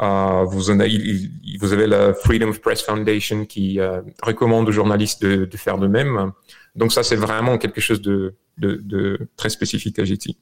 Euh, 0.00 0.44
vous, 0.44 0.70
il, 0.70 1.58
avez 1.62 1.86
la 1.86 2.14
Freedom 2.14 2.48
of 2.48 2.60
Press 2.60 2.82
Foundation 2.82 3.44
qui 3.44 3.78
euh, 3.78 4.00
recommande 4.22 4.68
aux 4.68 4.72
journalistes 4.72 5.24
de, 5.24 5.56
faire 5.56 5.78
de 5.78 5.86
même. 5.86 6.32
Donc 6.74 6.92
ça, 6.92 7.02
c'est 7.02 7.16
vraiment 7.16 7.58
quelque 7.58 7.80
chose 7.80 8.00
de, 8.00 8.34
très 9.36 9.50
spécifique 9.50 9.98
à 9.98 10.04
GT. 10.04 10.36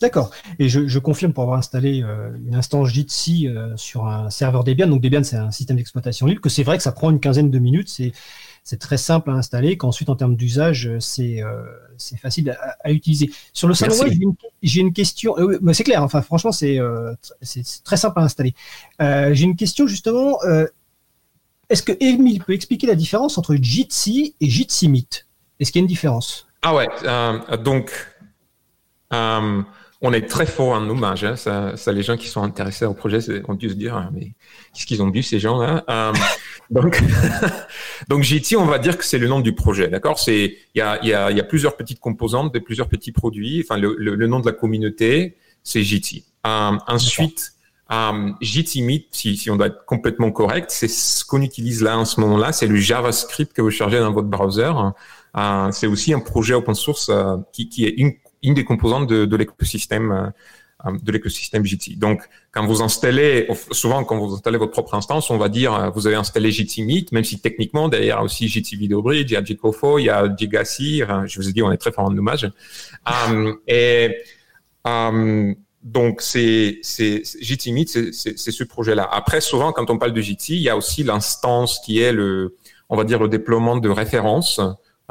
D'accord. 0.00 0.30
Et 0.60 0.68
je, 0.68 0.98
confirme 1.00 1.32
pour 1.32 1.42
avoir 1.42 1.58
installé 1.58 2.02
euh, 2.04 2.30
une 2.46 2.54
instance 2.54 2.88
Jitsi 2.88 3.48
sur 3.74 4.06
un 4.06 4.30
serveur 4.30 4.62
Debian. 4.62 4.86
Donc 4.86 5.02
Debian, 5.02 5.24
c'est 5.24 5.36
un 5.36 5.50
système 5.50 5.76
d'exploitation 5.76 6.26
libre. 6.26 6.40
Que 6.40 6.48
c'est 6.48 6.62
vrai 6.62 6.76
que 6.76 6.82
ça 6.82 6.92
prend 6.92 7.10
une 7.10 7.20
quinzaine 7.20 7.50
de 7.50 7.58
minutes. 7.58 7.88
C'est 7.88 8.12
c'est 8.68 8.76
très 8.76 8.98
simple 8.98 9.30
à 9.30 9.32
installer, 9.32 9.78
qu'ensuite 9.78 10.10
en 10.10 10.14
termes 10.14 10.36
d'usage, 10.36 10.90
c'est 11.00 11.42
c'est 11.96 12.18
facile 12.18 12.54
à, 12.84 12.92
utiliser. 12.92 13.30
Sur 13.54 13.66
le 13.66 13.72
salon 13.72 13.94
j'ai 14.62 14.80
une, 14.82 14.92
question. 14.92 15.34
c'est 15.72 15.84
clair. 15.84 16.02
Enfin, 16.02 16.20
franchement, 16.20 16.52
c'est 16.52 16.78
c'est 17.40 17.64
très 17.82 17.96
simple 17.96 18.18
à 18.20 18.24
installer. 18.24 18.54
j'ai 19.00 19.44
une 19.44 19.56
question 19.56 19.86
justement. 19.86 20.38
Est-ce 21.70 21.82
que 21.82 21.92
Emile 21.98 22.44
peut 22.44 22.52
expliquer 22.52 22.86
la 22.86 22.94
différence 22.94 23.38
entre 23.38 23.54
Jitsi 23.54 24.34
et 24.38 24.50
Jitsi 24.50 24.88
Meet 24.88 25.26
Est-ce 25.60 25.72
qu'il 25.72 25.80
y 25.80 25.82
a 25.82 25.84
une 25.84 25.88
différence? 25.88 26.46
Ah 26.60 26.74
ouais, 26.74 26.88
donc 27.64 27.90
euh, 29.14 29.62
on 30.00 30.12
est 30.12 30.28
très 30.28 30.46
fort 30.46 30.70
en 30.70 30.88
hommage. 30.88 31.24
Hein. 31.24 31.36
Ça, 31.36 31.76
ça, 31.76 31.92
les 31.92 32.02
gens 32.02 32.16
qui 32.16 32.28
sont 32.28 32.42
intéressés 32.42 32.84
au 32.84 32.94
projet 32.94 33.18
ont 33.48 33.54
dû 33.54 33.68
se 33.68 33.74
dire, 33.74 33.96
ah, 33.96 34.10
mais 34.12 34.32
qu'est-ce 34.72 34.86
qu'ils 34.86 35.02
ont 35.02 35.10
vu 35.10 35.22
ces 35.22 35.40
gens-là 35.40 35.84
euh, 35.90 36.12
Donc, 36.70 37.02
donc 38.08 38.22
JT, 38.22 38.56
on 38.56 38.66
va 38.66 38.78
dire 38.78 38.96
que 38.96 39.04
c'est 39.04 39.18
le 39.18 39.26
nom 39.26 39.40
du 39.40 39.54
projet. 39.54 39.88
D'accord? 39.88 40.18
C'est 40.18 40.56
il 40.74 40.78
y 40.78 40.80
a, 40.80 41.04
y, 41.04 41.12
a, 41.12 41.32
y 41.32 41.40
a 41.40 41.44
plusieurs 41.44 41.76
petites 41.76 41.98
composantes, 41.98 42.56
plusieurs 42.60 42.88
petits 42.88 43.10
produits. 43.10 43.64
Enfin, 43.64 43.78
le, 43.80 43.96
le, 43.98 44.26
nom 44.28 44.38
de 44.38 44.46
la 44.46 44.52
communauté, 44.52 45.36
c'est 45.64 45.82
JT. 45.82 46.22
Euh, 46.46 46.78
ensuite, 46.86 47.54
euh, 47.90 48.32
Meet, 48.76 49.08
si, 49.10 49.36
si 49.36 49.50
on 49.50 49.56
doit 49.56 49.66
être 49.66 49.84
complètement 49.84 50.30
correct, 50.30 50.70
c'est 50.70 50.88
ce 50.88 51.24
qu'on 51.24 51.42
utilise 51.42 51.82
là 51.82 51.98
en 51.98 52.04
ce 52.04 52.20
moment-là. 52.20 52.52
C'est 52.52 52.68
le 52.68 52.76
JavaScript 52.76 53.52
que 53.52 53.62
vous 53.62 53.72
chargez 53.72 53.98
dans 53.98 54.12
votre 54.12 54.28
browser. 54.28 54.70
Euh, 55.36 55.72
c'est 55.72 55.88
aussi 55.88 56.14
un 56.14 56.20
projet 56.20 56.54
open 56.54 56.74
source 56.74 57.10
qui, 57.52 57.68
qui 57.68 57.84
est 57.84 57.94
une 57.96 58.12
une 58.42 58.54
des 58.54 58.64
composantes 58.64 59.08
de, 59.08 59.36
l'écosystème 59.36 60.32
euh, 60.86 60.92
de 61.02 61.10
l'écosystème 61.10 61.64
JT. 61.64 61.96
Donc, 61.96 62.22
quand 62.52 62.64
vous 62.64 62.82
installez, 62.82 63.48
souvent 63.72 64.04
quand 64.04 64.16
vous 64.18 64.34
installez 64.34 64.58
votre 64.58 64.70
propre 64.70 64.94
instance, 64.94 65.30
on 65.30 65.36
va 65.36 65.48
dire 65.48 65.74
euh, 65.74 65.90
vous 65.90 66.06
avez 66.06 66.16
installé 66.16 66.52
JT 66.52 66.82
Meet, 66.82 67.10
même 67.12 67.24
si 67.24 67.40
techniquement 67.40 67.88
derrière 67.88 68.22
aussi 68.22 68.48
JT 68.48 68.76
Video 68.76 69.02
Bridge, 69.02 69.30
il 69.30 69.34
y 69.34 69.36
a 69.36 69.44
Jcofo, 69.44 69.98
il 69.98 70.04
y 70.04 70.10
a 70.10 70.28
Gigacy. 70.36 71.02
Je 71.26 71.40
vous 71.40 71.48
ai 71.48 71.52
dit, 71.52 71.62
on 71.62 71.72
est 71.72 71.78
très 71.78 71.90
fort 71.90 72.04
en 72.04 72.16
hommage. 72.16 72.50
um, 73.06 73.56
et 73.66 74.18
um, 74.84 75.56
donc, 75.82 76.20
c'est, 76.20 76.80
JT 76.82 77.72
Meet, 77.72 78.12
c'est, 78.12 78.36
ce 78.36 78.64
projet-là. 78.64 79.08
Après, 79.10 79.40
souvent, 79.40 79.72
quand 79.72 79.90
on 79.90 79.98
parle 79.98 80.12
de 80.12 80.20
JT, 80.20 80.54
il 80.54 80.62
y 80.62 80.68
a 80.68 80.76
aussi 80.76 81.02
l'instance 81.02 81.80
qui 81.84 82.00
est 82.00 82.12
le, 82.12 82.56
on 82.88 82.96
va 82.96 83.04
dire, 83.04 83.20
le 83.20 83.28
déploiement 83.28 83.76
de 83.76 83.88
références 83.88 84.60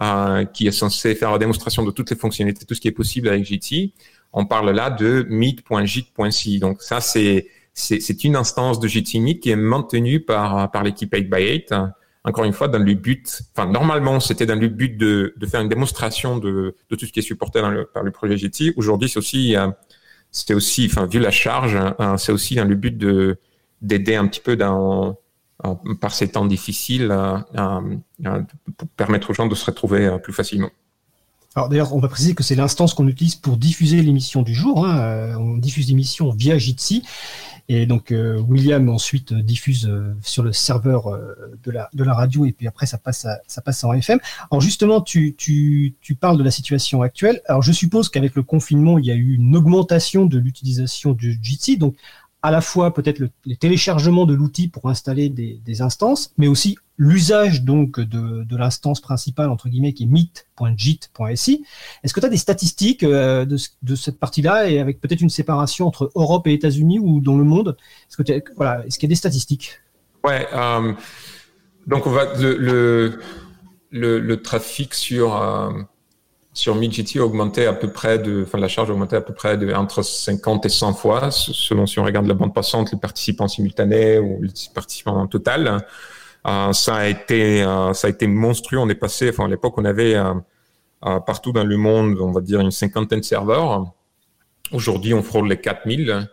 euh, 0.02 0.46
qui 0.46 0.68
est 0.68 0.72
censé 0.72 1.16
faire 1.16 1.32
la 1.32 1.38
démonstration 1.38 1.84
de 1.84 1.92
toutes 1.92 2.10
les 2.10 2.16
fonctionnalités, 2.16 2.66
tout 2.66 2.76
ce 2.76 2.82
qui 2.82 2.88
est 2.88 2.92
possible 2.92 3.28
avec 3.30 3.46
JT. 3.46 3.94
On 4.34 4.46
parle 4.46 4.72
là 4.72 4.90
de 4.90 5.26
meet.jit.c. 5.30 6.60
Donc 6.60 6.82
ça, 6.82 7.02
c'est 7.02 7.48
c'est 7.74 8.24
une 8.24 8.36
instance 8.36 8.80
de 8.80 8.88
JT 8.88 9.20
Meet 9.20 9.40
qui 9.40 9.52
est 9.52 9.56
maintenue 9.56 10.20
par 10.20 10.72
par 10.72 10.84
l'équipe 10.84 11.14
8x8. 11.14 11.92
Encore 12.24 12.44
une 12.44 12.52
fois, 12.52 12.68
dans 12.68 12.80
le 12.80 12.94
but, 12.94 13.42
enfin 13.56 13.72
normalement 13.72 14.20
c'était 14.20 14.46
dans 14.46 14.60
le 14.60 14.68
but 14.68 14.98
de, 14.98 15.34
de 15.38 15.46
faire 15.46 15.62
une 15.62 15.70
démonstration 15.70 16.38
de, 16.38 16.76
de 16.90 16.96
tout 16.96 17.06
ce 17.06 17.12
qui 17.14 17.20
est 17.20 17.24
supporté 17.24 17.62
dans 17.62 17.70
le, 17.70 17.86
par 17.86 18.04
le 18.04 18.12
projet 18.12 18.36
JT. 18.36 18.74
Aujourd'hui, 18.76 19.08
c'est 19.08 19.20
aussi 19.20 19.56
euh, 19.56 19.68
c'était 20.32 20.54
aussi, 20.54 20.88
enfin 20.90 21.06
vu 21.06 21.20
la 21.20 21.32
charge, 21.32 21.76
hein, 21.76 22.18
c'est 22.18 22.32
aussi 22.32 22.56
dans 22.56 22.66
le 22.66 22.76
but 22.76 22.98
de 22.98 23.38
d'aider 23.82 24.16
un 24.16 24.28
petit 24.28 24.42
peu 24.42 24.56
dans 24.56 25.18
par 26.00 26.14
ces 26.14 26.30
temps 26.30 26.46
difficiles 26.46 27.10
euh, 27.12 27.38
euh, 28.26 28.42
pour 28.78 28.88
permettre 28.90 29.32
aux 29.32 29.34
gens 29.34 29.48
de 29.48 29.56
se 29.56 29.66
retrouver 29.66 30.18
plus 30.24 30.34
facilement. 30.34 30.70
Alors 31.56 31.70
d'ailleurs, 31.70 31.96
on 31.96 32.00
va 32.00 32.08
préciser 32.08 32.36
que 32.36 32.44
c'est 32.44 32.56
l'instance 32.56 32.94
qu'on 32.94 33.08
utilise 33.08 33.36
pour 33.36 33.58
diffuser 33.58 34.02
l'émission 34.04 34.44
du 34.44 34.54
jour. 34.54 34.86
Hein. 34.86 35.36
On 35.40 35.58
diffuse 35.58 35.88
l'émission 35.88 36.30
via 36.30 36.58
Jitsi. 36.58 37.04
Et 37.70 37.86
donc 37.86 38.14
William 38.48 38.88
ensuite 38.90 39.34
diffuse 39.34 39.92
sur 40.22 40.44
le 40.44 40.54
serveur 40.54 41.20
de, 41.66 41.72
la, 41.72 42.14
radio 42.14 42.46
et 42.46 42.54
puis 42.54 42.66
après 42.66 42.86
ça 42.86 42.98
passe, 42.98 43.28
ça 43.48 43.62
passe 43.62 43.84
en 43.84 43.92
FM. 43.92 44.20
Alors 44.52 44.62
justement, 44.62 45.02
tu, 45.02 45.36
tu, 45.36 45.96
tu 46.00 46.16
parles 46.16 46.38
de 46.38 46.44
la 46.44 46.52
situation 46.52 47.02
actuelle. 47.02 47.42
Alors 47.48 47.64
je 47.64 47.72
suppose 47.74 48.08
qu'avec 48.08 48.36
le 48.36 48.44
confinement, 48.44 49.00
il 49.00 49.06
y 49.06 49.12
a 49.12 49.16
eu 49.16 49.34
une 49.34 49.56
augmentation 49.56 50.28
de 50.28 50.38
l'utilisation 50.38 51.12
du 51.12 51.40
Jitsi. 51.42 51.78
Donc 51.78 51.96
à 52.42 52.52
la 52.52 52.62
fois 52.62 52.94
peut-être 52.94 53.20
le, 53.20 53.30
les 53.46 53.56
téléchargements 53.56 54.26
de 54.26 54.34
l'outil 54.34 54.68
pour 54.68 54.90
installer 54.90 55.30
des, 55.30 55.82
instances, 55.82 56.34
mais 56.38 56.48
aussi 56.48 56.78
l'usage 56.98 57.64
donc 57.64 58.00
de, 58.00 58.56
l'instance 58.56 59.02
principale 59.02 59.50
entre 59.50 59.70
guillemets 59.70 59.94
qui 59.94 60.04
est 60.04 60.08
meet.jit.si. 60.08 61.66
Est-ce 62.04 62.14
que 62.14 62.20
tu 62.20 62.26
as 62.26 62.30
des 62.30 62.38
statistiques 62.38 63.04
euh, 63.04 63.46
de, 63.46 63.96
cette 63.96 64.20
partie-là 64.20 64.70
et 64.70 64.80
avec 64.80 65.02
peut-être 65.02 65.22
une 65.22 65.30
séparation 65.30 65.88
entre 65.88 66.12
Europe 66.16 66.48
et 66.48 66.54
États-Unis 66.54 67.00
ou 67.00 67.22
dans 67.22 67.38
le 67.38 67.44
monde 67.44 67.78
Est-ce 68.10 68.42
voilà, 68.56 68.86
est-ce 68.86 68.98
qu'il 68.98 69.08
y 69.08 69.12
a 69.12 69.14
des 69.14 69.16
statistiques? 69.16 69.80
Ouais. 70.24 70.48
Euh, 70.54 70.94
donc 71.86 72.06
on 72.06 72.12
va 72.12 72.34
le, 72.36 73.20
le 73.92 74.42
trafic 74.42 74.94
sur 74.94 75.36
euh, 75.42 75.72
sur 76.58 76.74
MidGT 76.74 77.20
augmenté 77.20 77.68
à 77.68 77.74
peu 77.74 77.92
près 77.92 78.18
de, 78.18 78.42
enfin 78.42 78.58
la 78.58 78.68
charge 78.68 78.90
augmentait 78.90 79.16
à 79.16 79.22
peu 79.22 79.34
près 79.34 79.58
de 79.58 79.72
entre 79.74 80.02
50 80.02 80.66
et 80.66 80.70
100 80.70 80.94
fois, 80.96 81.30
selon 81.30 81.86
si 81.86 82.00
on 82.00 82.04
regarde 82.04 82.26
la 82.26 82.34
bande 82.34 82.52
passante, 82.52 82.92
les 82.92 82.98
participants 82.98 83.48
simultanés 83.48 84.18
ou 84.18 84.42
les 84.42 84.52
participants 84.74 85.18
en 85.18 85.28
total. 85.28 85.86
Euh, 86.48 86.74
ça 86.74 86.96
a 86.96 87.06
été, 87.06 87.62
euh, 87.62 87.94
ça 87.94 88.08
a 88.08 88.10
été 88.10 88.26
monstrueux. 88.26 88.80
On 88.80 88.90
est 88.90 88.96
passé, 88.96 89.30
enfin 89.30 89.46
à 89.46 89.48
l'époque 89.48 89.78
on 89.78 89.86
avait 89.86 90.16
euh, 90.16 90.34
partout 91.02 91.52
dans 91.52 91.64
le 91.64 91.78
monde, 91.78 92.18
on 92.20 92.32
va 92.32 92.42
dire 92.42 92.60
une 92.60 92.72
cinquantaine 92.72 93.20
de 93.20 93.26
serveurs. 93.26 93.94
Aujourd'hui 94.72 95.14
on 95.14 95.22
frôle 95.22 95.50
les 95.50 95.62
4000. 95.62 96.28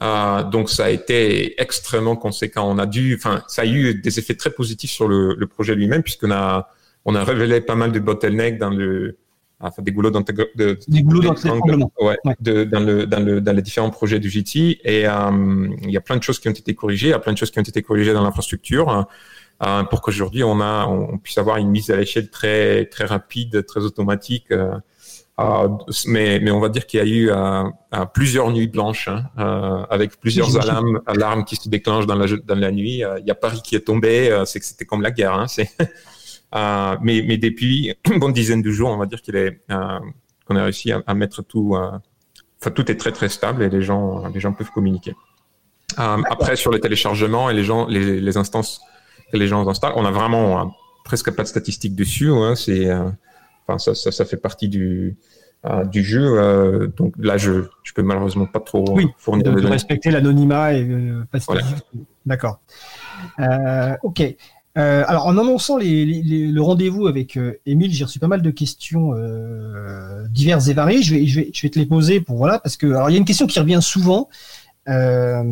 Euh, 0.00 0.42
donc 0.42 0.70
ça 0.70 0.86
a 0.86 0.90
été 0.90 1.60
extrêmement 1.62 2.16
conséquent. 2.16 2.68
On 2.68 2.78
a 2.78 2.86
dû, 2.86 3.14
enfin 3.14 3.44
ça 3.46 3.62
a 3.62 3.64
eu 3.64 3.94
des 3.94 4.18
effets 4.18 4.34
très 4.34 4.50
positifs 4.50 4.90
sur 4.90 5.06
le, 5.06 5.36
le 5.36 5.46
projet 5.46 5.76
lui-même 5.76 6.02
puisqu'on 6.02 6.32
a, 6.32 6.68
on 7.04 7.14
a 7.14 7.22
révélé 7.22 7.60
pas 7.60 7.76
mal 7.76 7.92
de 7.92 8.00
bottlenecks 8.00 8.58
dans 8.58 8.70
le 8.70 9.16
enfin 9.60 9.82
des 9.82 9.92
goulots 9.92 10.10
ouais, 12.00 12.16
de, 12.40 12.64
dans, 12.64 12.80
le, 12.80 13.06
dans, 13.06 13.24
le, 13.24 13.40
dans 13.40 13.52
les 13.52 13.62
différents 13.62 13.90
projets 13.90 14.20
du 14.20 14.30
JT. 14.30 14.80
Et 14.84 15.06
euh, 15.06 15.68
il 15.82 15.90
y 15.90 15.96
a 15.96 16.00
plein 16.00 16.16
de 16.16 16.22
choses 16.22 16.38
qui 16.38 16.48
ont 16.48 16.52
été 16.52 16.74
corrigées, 16.74 17.08
il 17.08 17.10
y 17.10 17.14
a 17.14 17.18
plein 17.18 17.32
de 17.32 17.38
choses 17.38 17.50
qui 17.50 17.58
ont 17.58 17.62
été 17.62 17.82
corrigées 17.82 18.12
dans 18.12 18.22
l'infrastructure 18.22 19.06
euh, 19.66 19.82
pour 19.84 20.00
qu'aujourd'hui 20.00 20.44
on, 20.44 20.60
a, 20.60 20.86
on 20.86 21.18
puisse 21.18 21.38
avoir 21.38 21.56
une 21.56 21.70
mise 21.70 21.90
à 21.90 21.96
l'échelle 21.96 22.30
très, 22.30 22.86
très 22.86 23.04
rapide, 23.04 23.66
très 23.66 23.80
automatique. 23.80 24.52
Euh, 25.40 25.68
mais, 26.06 26.40
mais 26.40 26.50
on 26.50 26.58
va 26.58 26.68
dire 26.68 26.84
qu'il 26.86 26.98
y 26.98 27.02
a 27.02 27.06
eu 27.06 27.30
euh, 27.30 28.04
plusieurs 28.12 28.50
nuits 28.50 28.66
blanches 28.66 29.06
hein, 29.06 29.22
euh, 29.38 29.84
avec 29.88 30.18
plusieurs 30.18 30.56
alarmes, 30.60 31.00
alarmes 31.06 31.44
qui 31.44 31.54
se 31.54 31.68
déclenchent 31.68 32.06
dans 32.06 32.16
la, 32.16 32.26
dans 32.44 32.56
la 32.56 32.72
nuit. 32.72 33.04
Il 33.20 33.24
y 33.24 33.30
a 33.30 33.36
Paris 33.36 33.60
qui 33.62 33.76
est 33.76 33.86
tombé, 33.86 34.42
c'est 34.46 34.58
que 34.58 34.66
c'était 34.66 34.84
comme 34.84 35.02
la 35.02 35.12
guerre. 35.12 35.34
Hein, 35.34 35.46
c'est 35.46 35.70
mais, 36.52 37.22
mais 37.26 37.38
depuis 37.38 37.94
une 38.10 38.18
bonne 38.18 38.32
dizaine 38.32 38.62
de 38.62 38.70
jours, 38.70 38.90
on 38.90 38.96
va 38.96 39.06
dire 39.06 39.20
qu'il 39.22 39.36
est 39.36 39.60
euh, 39.70 39.98
qu'on 40.46 40.56
a 40.56 40.64
réussi 40.64 40.92
à, 40.92 41.02
à 41.06 41.14
mettre 41.14 41.42
tout. 41.42 41.74
Euh, 41.76 41.90
enfin, 42.60 42.70
tout 42.70 42.90
est 42.90 42.96
très 42.96 43.12
très 43.12 43.28
stable 43.28 43.62
et 43.62 43.68
les 43.68 43.82
gens 43.82 44.28
les 44.28 44.40
gens 44.40 44.52
peuvent 44.52 44.70
communiquer. 44.70 45.14
après, 45.96 46.56
sur 46.56 46.70
les 46.70 46.80
téléchargements 46.80 47.50
et 47.50 47.54
les 47.54 47.64
gens 47.64 47.86
les, 47.86 48.20
les 48.20 48.36
instances 48.36 48.80
que 49.32 49.36
les 49.36 49.46
gens 49.46 49.66
installent, 49.68 49.92
on 49.96 50.04
a 50.04 50.10
vraiment 50.10 50.74
presque 51.04 51.30
pas 51.30 51.42
de 51.42 51.48
statistiques 51.48 51.94
dessus. 51.94 52.30
Hein, 52.30 52.54
c'est 52.54 52.90
enfin 52.92 53.78
ça, 53.78 53.94
ça, 53.94 54.10
ça, 54.10 54.24
fait 54.24 54.38
partie 54.38 54.68
du 54.68 55.16
euh, 55.66 55.84
du 55.84 56.04
jeu. 56.04 56.38
Euh, 56.38 56.86
donc 56.86 57.14
là, 57.18 57.36
je 57.36 57.64
je 57.82 57.92
peux 57.92 58.02
malheureusement 58.02 58.46
pas 58.46 58.60
trop 58.60 58.84
oui, 58.94 59.08
fournir 59.18 59.52
de, 59.52 59.60
de 59.60 59.66
respecter 59.66 60.12
l'anonymat 60.12 60.74
et 60.74 60.88
euh, 60.88 61.24
pas 61.32 61.38
voilà. 61.48 61.62
D'accord. 62.24 62.60
ok. 64.04 64.22
Euh, 64.78 65.02
alors, 65.08 65.26
en 65.26 65.36
annonçant 65.38 65.76
le 65.78 66.60
rendez-vous 66.60 67.08
avec 67.08 67.36
euh, 67.36 67.58
Émile, 67.66 67.92
j'ai 67.92 68.04
reçu 68.04 68.20
pas 68.20 68.28
mal 68.28 68.42
de 68.42 68.50
questions 68.50 69.12
euh, 69.14 70.26
diverses 70.28 70.68
et 70.68 70.74
variées. 70.74 71.02
Je 71.02 71.14
vais, 71.14 71.26
je, 71.26 71.40
vais, 71.40 71.50
je 71.52 71.62
vais 71.62 71.70
te 71.70 71.78
les 71.78 71.86
poser 71.86 72.20
pour 72.20 72.36
voilà, 72.36 72.60
parce 72.60 72.76
que 72.76 72.86
alors 72.86 73.10
il 73.10 73.14
y 73.14 73.16
a 73.16 73.18
une 73.18 73.24
question 73.24 73.46
qui 73.46 73.58
revient 73.58 73.80
souvent. 73.82 74.28
Euh, 74.88 75.42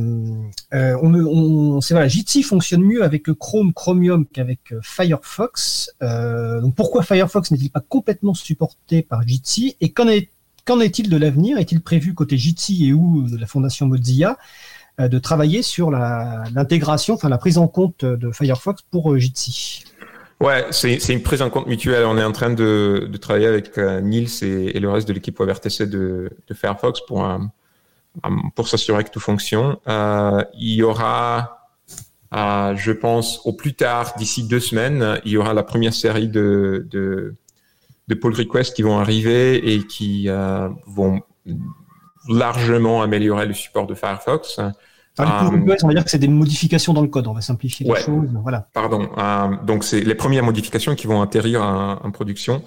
on, 0.72 1.14
on, 1.14 1.80
voilà, 1.90 2.08
Jitsi 2.08 2.42
fonctionne 2.42 2.82
mieux 2.82 3.02
avec 3.02 3.24
Chrome, 3.32 3.74
Chromium 3.74 4.26
qu'avec 4.26 4.60
Firefox. 4.82 5.90
donc 6.00 6.74
pourquoi 6.74 7.02
Firefox 7.02 7.50
n'est-il 7.50 7.70
pas 7.70 7.82
complètement 7.86 8.32
supporté 8.32 9.02
par 9.02 9.26
Jitsi 9.26 9.76
Et 9.80 9.90
qu'en 9.90 10.08
est, 10.08 10.30
qu'en 10.64 10.80
est-il 10.80 11.10
de 11.10 11.16
l'avenir? 11.16 11.58
Est-il 11.58 11.82
prévu 11.82 12.14
côté 12.14 12.38
Jitsi 12.38 12.86
et 12.86 12.92
ou 12.92 13.28
de 13.28 13.36
la 13.36 13.46
fondation 13.46 13.86
Mozilla? 13.86 14.38
De 14.98 15.18
travailler 15.18 15.62
sur 15.62 15.90
l'intégration, 15.90 17.14
enfin 17.14 17.28
la 17.28 17.38
prise 17.38 17.58
en 17.58 17.68
compte 17.68 18.04
de 18.04 18.30
Firefox 18.32 18.82
pour 18.90 19.12
euh, 19.12 19.18
Jitsi. 19.18 19.84
Ouais, 20.40 20.66
c'est 20.70 21.08
une 21.08 21.22
prise 21.22 21.40
en 21.40 21.48
compte 21.48 21.66
mutuelle. 21.66 22.04
On 22.04 22.18
est 22.18 22.24
en 22.24 22.32
train 22.32 22.50
de, 22.50 23.10
travailler 23.20 23.46
avec 23.46 23.78
euh, 23.78 24.00
Niels 24.02 24.28
et, 24.42 24.78
le 24.78 24.90
reste 24.90 25.08
de 25.08 25.14
l'équipe 25.14 25.38
WebRTC 25.38 25.86
de, 25.86 26.30
de 26.46 26.54
Firefox 26.54 27.00
pour, 27.06 27.26
s'assurer 28.66 29.04
que 29.04 29.10
tout 29.10 29.20
fonctionne. 29.20 29.76
Euh, 29.88 30.44
il 30.54 30.74
y 30.74 30.82
aura, 30.82 31.70
euh, 32.34 32.76
je 32.76 32.92
pense, 32.92 33.40
au 33.46 33.54
plus 33.54 33.74
tard, 33.74 34.14
d'ici 34.18 34.46
deux 34.46 34.60
semaines, 34.60 35.20
il 35.24 35.32
y 35.32 35.36
aura 35.38 35.54
la 35.54 35.62
première 35.62 35.94
série 35.94 36.28
de, 36.28 36.86
pull 38.20 38.34
requests 38.34 38.74
qui 38.74 38.82
vont 38.82 38.98
arriver 38.98 39.74
et 39.74 39.86
qui 39.86 40.28
euh, 40.28 40.68
vont 40.86 41.22
largement 42.28 43.02
améliorer 43.02 43.46
le 43.46 43.54
support 43.54 43.86
de 43.86 43.94
Firefox. 43.94 44.60
Enfin, 45.18 45.50
on 45.50 45.88
va 45.88 45.94
dire 45.94 46.04
que 46.04 46.10
c'est 46.10 46.18
des 46.18 46.28
modifications 46.28 46.92
dans 46.92 47.00
le 47.00 47.08
code. 47.08 47.26
On 47.26 47.32
va 47.32 47.40
simplifier 47.40 47.86
les 47.86 48.00
choses. 48.00 48.28
Voilà. 48.42 48.68
Pardon. 48.74 49.08
donc, 49.64 49.82
c'est 49.82 50.00
les 50.00 50.14
premières 50.14 50.44
modifications 50.44 50.94
qui 50.94 51.06
vont 51.06 51.22
atterrir 51.22 51.62
en, 51.62 52.10
production 52.10 52.62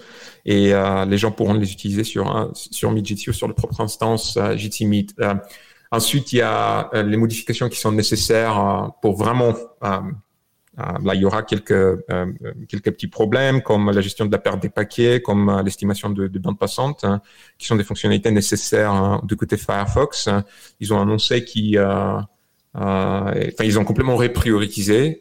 et 0.46 0.74
les 1.08 1.18
gens 1.18 1.32
pourront 1.32 1.54
les 1.54 1.72
utiliser 1.72 2.04
sur 2.04 2.50
sur 2.54 2.92
MeetGTC 2.92 3.30
ou 3.30 3.34
sur 3.34 3.48
leur 3.48 3.56
propre 3.56 3.82
instance 3.82 4.40
Jitsi 4.56 4.88
Meet. 4.88 5.14
ensuite, 5.92 6.34
il 6.34 6.38
y 6.38 6.42
a 6.42 6.90
les 6.94 7.18
modifications 7.18 7.70
qui 7.70 7.80
sont 7.80 7.92
nécessaires 7.92 8.94
pour 9.04 9.16
vraiment 9.16 9.54
euh, 9.84 10.00
là, 11.04 11.16
il 11.16 11.22
y 11.22 11.26
aura 11.26 11.44
quelques, 11.44 11.72
euh, 11.72 12.26
quelques 12.68 12.92
petits 12.92 13.08
problèmes 13.08 13.62
comme 13.62 13.92
la 13.92 14.02
gestion 14.02 14.26
de 14.26 14.32
la 14.32 14.38
perte 14.38 14.62
des 14.62 14.70
paquets, 14.70 15.22
comme 15.22 15.50
euh, 15.50 15.64
l'estimation 15.64 16.10
de, 16.10 16.28
de 16.28 16.40
bande 16.40 16.58
passante, 16.58 17.04
hein, 17.04 17.22
qui 17.58 17.68
sont 17.68 17.76
des 17.76 17.84
fonctionnalités 17.84 18.32
nécessaires 18.32 18.92
hein, 18.92 19.22
de 19.24 19.36
côté 19.36 19.58
Firefox. 19.58 20.30
Ils 20.80 20.94
ont 20.94 21.02
annoncé 21.02 21.44
qu'ils, 21.44 21.78
euh, 21.78 22.20
ont 22.76 23.86
complètement 23.86 24.16
repriorisé 24.16 25.20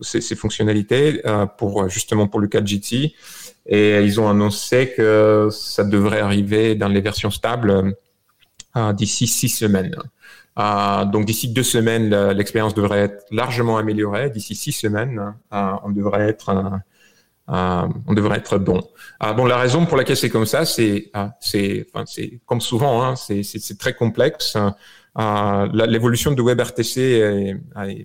ces, 0.00 0.20
ces, 0.20 0.36
fonctionnalités 0.36 1.22
pour 1.56 1.88
justement 1.88 2.26
pour 2.28 2.40
le 2.40 2.48
cas 2.48 2.60
de 2.60 2.66
GT, 2.66 3.14
et 3.66 4.00
ils 4.02 4.20
ont 4.20 4.28
annoncé 4.28 4.92
que 4.94 5.48
ça 5.50 5.84
devrait 5.84 6.20
arriver 6.20 6.74
dans 6.74 6.88
les 6.88 7.00
versions 7.00 7.30
stables 7.30 7.96
d'ici 8.94 9.26
six 9.26 9.48
semaines. 9.48 9.96
Euh, 10.58 11.04
donc 11.04 11.24
d'ici 11.24 11.48
deux 11.48 11.62
semaines, 11.62 12.14
l'expérience 12.30 12.74
devrait 12.74 13.00
être 13.00 13.24
largement 13.30 13.76
améliorée. 13.76 14.30
D'ici 14.30 14.54
six 14.54 14.72
semaines, 14.72 15.34
euh, 15.52 15.72
on 15.82 15.90
devrait 15.90 16.28
être 16.28 16.80
euh, 17.50 17.86
on 18.06 18.14
devrait 18.14 18.38
être 18.38 18.58
bon. 18.58 18.80
bon, 19.20 19.44
la 19.44 19.58
raison 19.58 19.84
pour 19.84 19.96
laquelle 19.96 20.16
c'est 20.16 20.30
comme 20.30 20.46
ça, 20.46 20.64
c'est 20.64 21.10
c'est 21.40 21.86
enfin, 21.92 22.04
c'est 22.06 22.40
comme 22.46 22.60
souvent, 22.60 23.02
hein, 23.02 23.16
c'est 23.16 23.78
très 23.78 23.94
complexe. 23.94 24.56
L'évolution 25.16 26.32
de 26.32 26.42
WebRTC, 26.42 27.56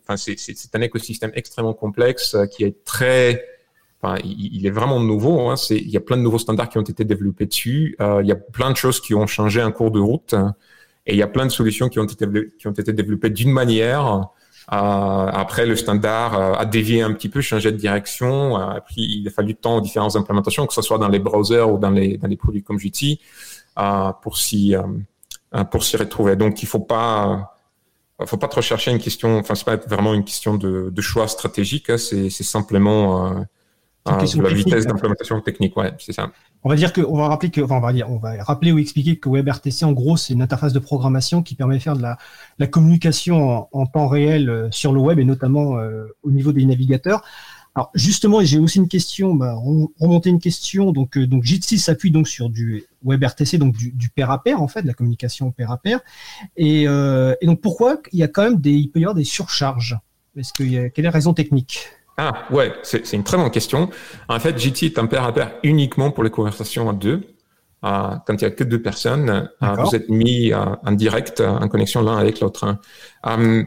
enfin, 0.01 0.17
c'est 0.17 0.75
un 0.75 0.81
écosystème 0.81 1.31
extrêmement 1.35 1.73
complexe 1.73 2.35
qui 2.51 2.63
est 2.63 2.83
très 2.83 3.45
Enfin, 4.01 4.15
il, 4.23 4.65
est 4.65 4.69
vraiment 4.69 5.01
nouveau. 5.01 5.49
Hein, 5.49 5.55
il 5.71 5.89
y 5.89 5.97
a 5.97 5.99
plein 5.99 6.15
de 6.15 6.21
nouveaux 6.21 6.39
standards 6.39 6.69
qui 6.69 6.77
ont 6.77 6.83
été 6.83 7.03
développés 7.03 7.45
dessus. 7.47 7.97
il 7.99 8.25
y 8.25 8.31
a 8.31 8.35
plein 8.35 8.71
de 8.71 8.77
choses 8.77 9.01
qui 9.01 9.13
ont 9.13 9.27
changé 9.27 9.61
en 9.61 9.73
cours 9.73 9.91
de 9.91 9.99
route. 9.99 10.33
Et 11.09 11.13
il 11.13 11.17
y 11.17 11.23
a 11.23 11.27
plein 11.27 11.47
de 11.47 11.51
solutions 11.51 11.89
qui 11.89 11.99
ont 11.99 12.05
été, 12.05 12.27
qui 12.59 12.67
ont 12.67 12.71
été 12.71 12.93
développées 12.93 13.31
d'une 13.31 13.51
manière. 13.51 14.29
Euh, 14.71 14.75
après, 14.75 15.65
le 15.65 15.75
standard 15.75 16.39
euh, 16.39 16.53
a 16.53 16.65
dévié 16.65 17.01
un 17.01 17.11
petit 17.13 17.29
peu, 17.29 17.41
changé 17.41 17.71
de 17.71 17.77
direction. 17.77 18.59
Euh, 18.59 18.79
puis, 18.85 19.21
il 19.21 19.27
a 19.27 19.31
fallu 19.31 19.49
du 19.49 19.55
temps 19.55 19.77
aux 19.77 19.81
différentes 19.81 20.15
implémentations, 20.15 20.67
que 20.67 20.73
ce 20.73 20.83
soit 20.83 20.99
dans 20.99 21.07
les 21.07 21.17
browsers 21.17 21.67
ou 21.67 21.79
dans 21.79 21.89
les, 21.89 22.17
dans 22.17 22.27
les 22.27 22.37
produits 22.37 22.61
comme 22.61 22.77
Jitsi, 22.77 23.19
pour 24.21 24.37
s'y 24.37 24.75
pour 25.71 25.81
retrouver. 25.81 26.35
Donc, 26.35 26.61
il 26.61 26.67
faut 26.67 26.79
pas 26.79 27.55
faut 28.27 28.37
pas 28.37 28.49
trop 28.49 28.61
chercher 28.61 28.91
une 28.91 28.99
question. 28.99 29.39
Enfin, 29.39 29.55
c'est 29.55 29.65
pas 29.65 29.77
vraiment 29.77 30.13
une 30.13 30.25
question 30.25 30.55
de, 30.55 30.91
de 30.91 31.01
choix 31.01 31.27
stratégique. 31.27 31.89
Hein, 31.89 31.97
c'est 31.97 32.29
simplement 32.29 33.45
la 34.05 34.53
vitesse 34.53 34.85
d'implémentation 34.85 35.39
technique. 35.41 35.75
Ouais, 35.77 35.93
c'est 35.99 36.13
ça. 36.13 36.31
On 36.63 36.69
va 36.69 36.75
dire 36.75 36.91
que, 36.91 37.01
on 37.01 37.15
va 37.15 37.27
rappeler 37.27 37.51
que, 37.51 37.61
enfin, 37.61 37.77
on 37.77 37.81
va 37.81 37.93
dire, 37.93 38.09
on 38.09 38.17
va 38.17 38.43
rappeler 38.43 38.71
ou 38.71 38.79
expliquer 38.79 39.17
que 39.17 39.29
WebRTC, 39.29 39.83
en 39.83 39.93
gros, 39.93 40.17
c'est 40.17 40.33
une 40.33 40.41
interface 40.41 40.73
de 40.73 40.79
programmation 40.79 41.41
qui 41.41 41.55
permet 41.55 41.75
de 41.75 41.81
faire 41.81 41.95
de 41.95 42.01
la, 42.01 42.17
la 42.57 42.67
communication 42.67 43.67
en, 43.71 43.85
temps 43.85 44.07
réel 44.07 44.49
euh, 44.49 44.67
sur 44.71 44.91
le 44.91 44.99
web 44.99 45.19
et 45.19 45.25
notamment 45.25 45.77
euh, 45.77 46.07
au 46.23 46.31
niveau 46.31 46.51
des 46.51 46.65
navigateurs. 46.65 47.23
Alors 47.75 47.91
justement, 47.93 48.41
j'ai 48.41 48.59
aussi 48.59 48.79
une 48.79 48.87
question, 48.87 49.35
bah, 49.35 49.55
remonter 49.99 50.29
une 50.29 50.39
question. 50.39 50.91
Donc, 50.91 51.17
euh, 51.17 51.27
donc 51.27 51.43
Jitsi 51.43 51.77
s'appuie 51.77 52.11
donc 52.11 52.27
sur 52.27 52.49
du 52.49 52.83
WebRTC, 53.03 53.57
donc 53.57 53.75
du, 53.75 53.91
du 53.91 54.09
pair 54.09 54.31
à 54.31 54.43
pair 54.43 54.61
en 54.61 54.67
fait, 54.67 54.81
de 54.81 54.87
la 54.87 54.93
communication 54.93 55.51
pair 55.51 55.71
à 55.71 55.77
pair. 55.77 56.01
Et, 56.57 56.87
euh, 56.87 57.35
et 57.41 57.45
donc 57.45 57.61
pourquoi 57.61 58.01
il 58.11 58.19
y 58.19 58.23
a 58.23 58.27
quand 58.27 58.43
même 58.43 58.59
des, 58.59 58.73
il 58.73 58.89
peut 58.89 58.99
y 58.99 59.03
avoir 59.03 59.15
des 59.15 59.23
surcharges? 59.23 59.97
Est-ce 60.35 60.51
qu'il 60.53 60.71
y 60.71 60.77
a 60.77 60.89
quelle 60.89 61.05
est 61.05 61.07
la 61.07 61.11
raison 61.13 61.33
technique? 61.33 61.89
Ah 62.21 62.45
ouais, 62.51 62.73
c'est 62.83 63.13
une 63.13 63.23
très 63.23 63.37
bonne 63.37 63.49
question. 63.49 63.89
En 64.27 64.39
fait, 64.39 64.59
JT 64.59 64.87
est 64.87 64.99
un 64.99 65.05
pair 65.05 65.23
à 65.23 65.33
pair 65.33 65.53
uniquement 65.63 66.11
pour 66.11 66.25
les 66.25 66.29
conversations 66.29 66.89
à 66.89 66.93
deux. 66.93 67.21
Euh, 67.85 68.09
quand 68.27 68.33
il 68.33 68.41
y 68.41 68.45
a 68.45 68.51
que 68.51 68.65
deux 68.65 68.81
personnes, 68.81 69.49
euh, 69.63 69.75
vous 69.75 69.95
êtes 69.95 70.09
mis 70.09 70.51
euh, 70.51 70.65
en 70.85 70.91
direct, 70.91 71.39
en 71.39 71.65
connexion 71.69 72.01
l'un 72.01 72.17
avec 72.17 72.41
l'autre. 72.41 72.65
Hein. 73.23 73.63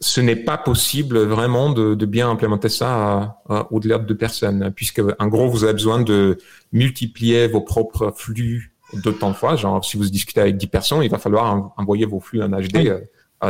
ce 0.00 0.20
n'est 0.22 0.36
pas 0.36 0.56
possible 0.56 1.18
vraiment 1.18 1.68
de, 1.68 2.06
bien 2.06 2.30
implémenter 2.30 2.70
ça 2.70 3.42
au-delà 3.70 3.98
de 3.98 4.06
deux 4.06 4.16
personnes, 4.16 4.72
puisque 4.74 5.02
en 5.18 5.26
gros, 5.26 5.48
vous 5.48 5.64
avez 5.64 5.74
besoin 5.74 6.00
de 6.00 6.38
multiplier 6.72 7.48
vos 7.48 7.60
propres 7.60 8.14
flux 8.16 8.74
de 8.94 9.10
fois. 9.10 9.56
Genre, 9.56 9.84
si 9.84 9.98
vous 9.98 10.08
discutez 10.08 10.40
avec 10.40 10.56
10 10.56 10.66
personnes, 10.68 11.02
il 11.02 11.10
va 11.10 11.18
falloir 11.18 11.74
envoyer 11.76 12.06
vos 12.06 12.20
flux 12.20 12.42
en 12.42 12.48
HD 12.48 12.92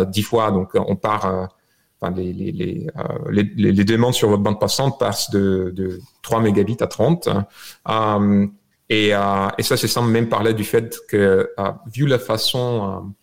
dix 0.09 0.22
fois. 0.22 0.50
Donc, 0.50 0.72
on 0.74 0.96
part 0.96 1.50
euh, 2.16 3.30
les, 3.30 3.84
demandes 3.84 4.14
sur 4.14 4.28
votre 4.28 4.42
bande 4.42 4.60
passante 4.60 4.98
passent 4.98 5.30
de, 5.30 5.72
de 5.74 6.00
3 6.22 6.40
mégabits 6.40 6.76
à 6.80 6.86
30. 6.86 7.28
Euh, 7.88 8.46
et, 8.88 9.14
euh, 9.14 9.48
et, 9.58 9.62
ça, 9.62 9.76
c'est 9.76 9.88
sans 9.88 10.02
même 10.02 10.28
parler 10.28 10.54
du 10.54 10.64
fait 10.64 10.98
que, 11.08 11.48
vu 11.92 12.06
la 12.06 12.18
façon 12.18 13.14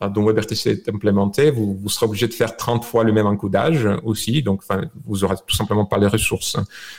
dont 0.00 0.24
WebRTC 0.24 0.70
est 0.70 0.88
implémenté, 0.88 1.50
vous, 1.50 1.88
serez 1.88 2.06
obligé 2.06 2.28
de 2.28 2.34
faire 2.34 2.56
30 2.56 2.84
fois 2.84 3.02
le 3.04 3.12
même 3.12 3.26
encodage 3.26 3.88
aussi. 4.04 4.42
Donc, 4.42 4.62
vous 5.04 5.24
aurez 5.24 5.36
tout 5.46 5.56
simplement 5.56 5.86
pas 5.86 5.98
les 5.98 6.06
ressources. 6.06 6.56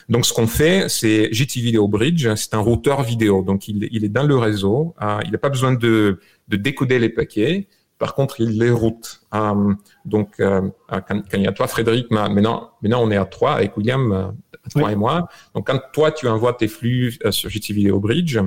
Donc, 0.10 0.26
ce 0.26 0.34
qu'on 0.34 0.48
fait, 0.48 0.90
c'est 0.90 1.32
JT 1.32 1.62
Video 1.62 1.88
Bridge. 1.88 2.28
C'est 2.36 2.54
un 2.56 2.60
routeur 2.60 3.04
vidéo. 3.04 3.44
Donc, 3.44 3.68
il, 3.68 4.04
est 4.04 4.10
dans 4.10 4.24
le 4.24 4.38
réseau. 4.38 4.96
il 5.26 5.32
n'a 5.32 5.38
pas 5.38 5.50
besoin 5.50 5.74
de 5.74 6.20
décoder 6.48 7.00
les 7.00 7.10
paquets. 7.10 7.68
Par 8.00 8.16
contre, 8.16 8.40
il 8.40 8.58
les 8.58 8.72
route. 8.72 9.22
Euh, 9.36 9.74
donc, 10.06 10.40
euh, 10.40 10.62
quand, 10.90 11.22
il 11.34 11.42
y 11.42 11.48
a 11.48 11.52
toi, 11.52 11.68
Frédéric, 11.68 12.10
maintenant, 12.10 12.72
maintenant 12.82 13.04
on 13.04 13.12
est 13.12 13.18
à 13.18 13.26
trois 13.26 13.52
avec 13.52 13.76
William, 13.76 14.12
euh, 14.12 14.28
toi 14.72 14.92
et 14.92 14.96
moi. 14.96 15.28
Donc, 15.54 15.68
quand 15.68 15.80
toi, 15.92 16.12
tu 16.12 16.28
envoies 16.28 16.54
tes 16.54 16.70
flux 16.70 17.20
sur 17.30 17.50
JT 17.50 17.74
Video 17.74 18.00
Bridge, 18.00 18.40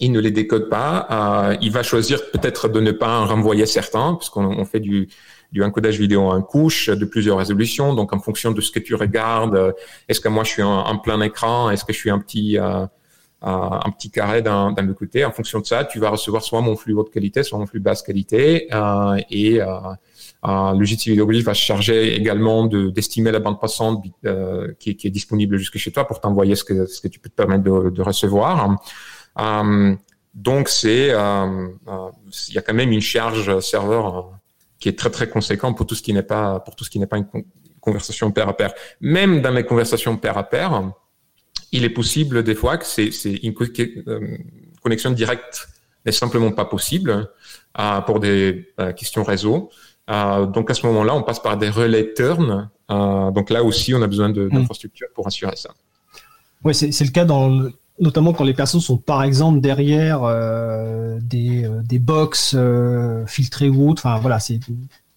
il 0.00 0.10
ne 0.10 0.18
les 0.18 0.32
décode 0.32 0.68
pas. 0.68 1.56
il 1.62 1.70
va 1.70 1.84
choisir 1.84 2.18
peut-être 2.32 2.68
de 2.68 2.80
ne 2.80 2.90
pas 2.90 3.20
en 3.20 3.26
renvoyer 3.26 3.64
certains, 3.64 4.14
puisqu'on 4.14 4.64
fait 4.64 4.80
du, 4.80 5.08
du 5.52 5.62
encodage 5.62 6.00
vidéo 6.00 6.22
en 6.22 6.42
couche 6.42 6.90
de 6.90 7.04
plusieurs 7.04 7.38
résolutions. 7.38 7.94
Donc, 7.94 8.12
en 8.12 8.18
fonction 8.18 8.50
de 8.50 8.60
ce 8.60 8.72
que 8.72 8.80
tu 8.80 8.96
regardes, 8.96 9.72
est-ce 10.08 10.20
que 10.20 10.28
moi 10.28 10.42
je 10.42 10.50
suis 10.50 10.62
en, 10.62 10.98
plein 10.98 11.20
écran, 11.20 11.70
est-ce 11.70 11.84
que 11.84 11.92
je 11.92 11.98
suis 11.98 12.10
un 12.10 12.18
petit 12.18 12.58
un 13.46 13.90
petit 13.90 14.10
carré 14.10 14.40
d'un 14.42 14.74
le 14.74 14.94
côté. 14.94 15.24
En 15.24 15.32
fonction 15.32 15.60
de 15.60 15.66
ça, 15.66 15.84
tu 15.84 15.98
vas 15.98 16.10
recevoir 16.10 16.42
soit 16.42 16.60
mon 16.62 16.76
flux 16.76 16.94
haute 16.94 17.10
qualité, 17.10 17.42
soit 17.42 17.58
mon 17.58 17.66
flux 17.66 17.80
basse 17.80 18.02
qualité. 18.02 18.68
Euh, 18.72 19.18
et 19.30 19.60
euh, 19.60 19.66
euh, 20.46 20.72
Video 20.78 21.26
va 21.26 21.54
se 21.54 21.60
charger 21.60 22.14
également 22.14 22.66
d'estimer 22.66 23.30
la 23.30 23.40
bande 23.40 23.60
passante 23.60 24.04
euh, 24.24 24.72
qui, 24.78 24.96
qui, 24.96 25.06
est 25.06 25.10
disponible 25.10 25.56
jusque 25.56 25.78
chez 25.78 25.92
toi 25.92 26.06
pour 26.06 26.20
t'envoyer 26.20 26.54
ce 26.54 26.64
que, 26.64 26.86
ce 26.86 27.00
que 27.00 27.08
tu 27.08 27.18
peux 27.18 27.28
te 27.28 27.34
permettre 27.34 27.64
de, 27.64 27.90
de 27.90 28.02
recevoir. 28.02 28.76
Euh, 29.38 29.94
donc 30.34 30.68
c'est, 30.68 31.10
euh, 31.10 31.68
il 32.48 32.54
y 32.54 32.58
a 32.58 32.62
quand 32.62 32.74
même 32.74 32.92
une 32.92 33.00
charge 33.00 33.60
serveur 33.60 34.32
qui 34.78 34.88
est 34.88 34.98
très 34.98 35.10
très 35.10 35.28
conséquente 35.28 35.76
pour 35.76 35.86
tout 35.86 35.94
ce 35.94 36.02
qui 36.02 36.12
n'est 36.12 36.22
pas 36.22 36.60
pour 36.60 36.76
tout 36.76 36.84
ce 36.84 36.90
qui 36.90 36.98
n'est 36.98 37.06
pas 37.06 37.18
une 37.18 37.28
conversation 37.80 38.30
pair 38.32 38.48
à 38.48 38.56
pair. 38.56 38.72
Même 39.00 39.42
dans 39.42 39.52
mes 39.52 39.64
conversations 39.64 40.16
pair 40.16 40.36
à 40.36 40.44
pair, 40.44 40.92
il 41.74 41.84
est 41.84 41.90
possible 41.90 42.44
des 42.44 42.54
fois 42.54 42.78
que 42.78 42.86
c'est 42.86 43.10
une 43.42 43.52
euh, 44.06 44.38
connexion 44.80 45.10
directe 45.10 45.68
n'est 46.06 46.12
simplement 46.12 46.52
pas 46.52 46.64
possible 46.64 47.28
euh, 47.78 48.00
pour 48.02 48.20
des 48.20 48.68
euh, 48.80 48.92
questions 48.92 49.24
réseau. 49.24 49.70
donc 50.08 50.70
à 50.70 50.74
ce 50.74 50.86
moment-là, 50.86 51.14
on 51.14 51.22
passe 51.22 51.40
par 51.40 51.56
des 51.56 51.70
relais 51.70 52.14
turn. 52.14 52.70
donc 52.88 53.50
là 53.50 53.64
aussi, 53.64 53.92
on 53.92 54.02
a 54.02 54.06
besoin 54.06 54.28
hmm. 54.28 54.50
d'infrastructures 54.50 55.08
pour 55.14 55.26
assurer 55.26 55.56
ça. 55.56 55.70
Oui, 56.62 56.74
c'est 56.74 57.04
le 57.04 57.10
cas 57.10 57.24
dans 57.24 57.68
notamment 58.00 58.32
quand 58.32 58.44
les 58.44 58.54
personnes 58.54 58.80
sont 58.80 58.96
par 58.96 59.22
exemple 59.22 59.60
derrière 59.60 60.20
des, 61.20 61.68
des 61.84 61.98
box 61.98 62.56
filtrées 63.26 63.68
ou 63.68 63.90
autres. 63.90 64.02
Enfin 64.04 64.18
voilà, 64.20 64.38
c'est 64.38 64.60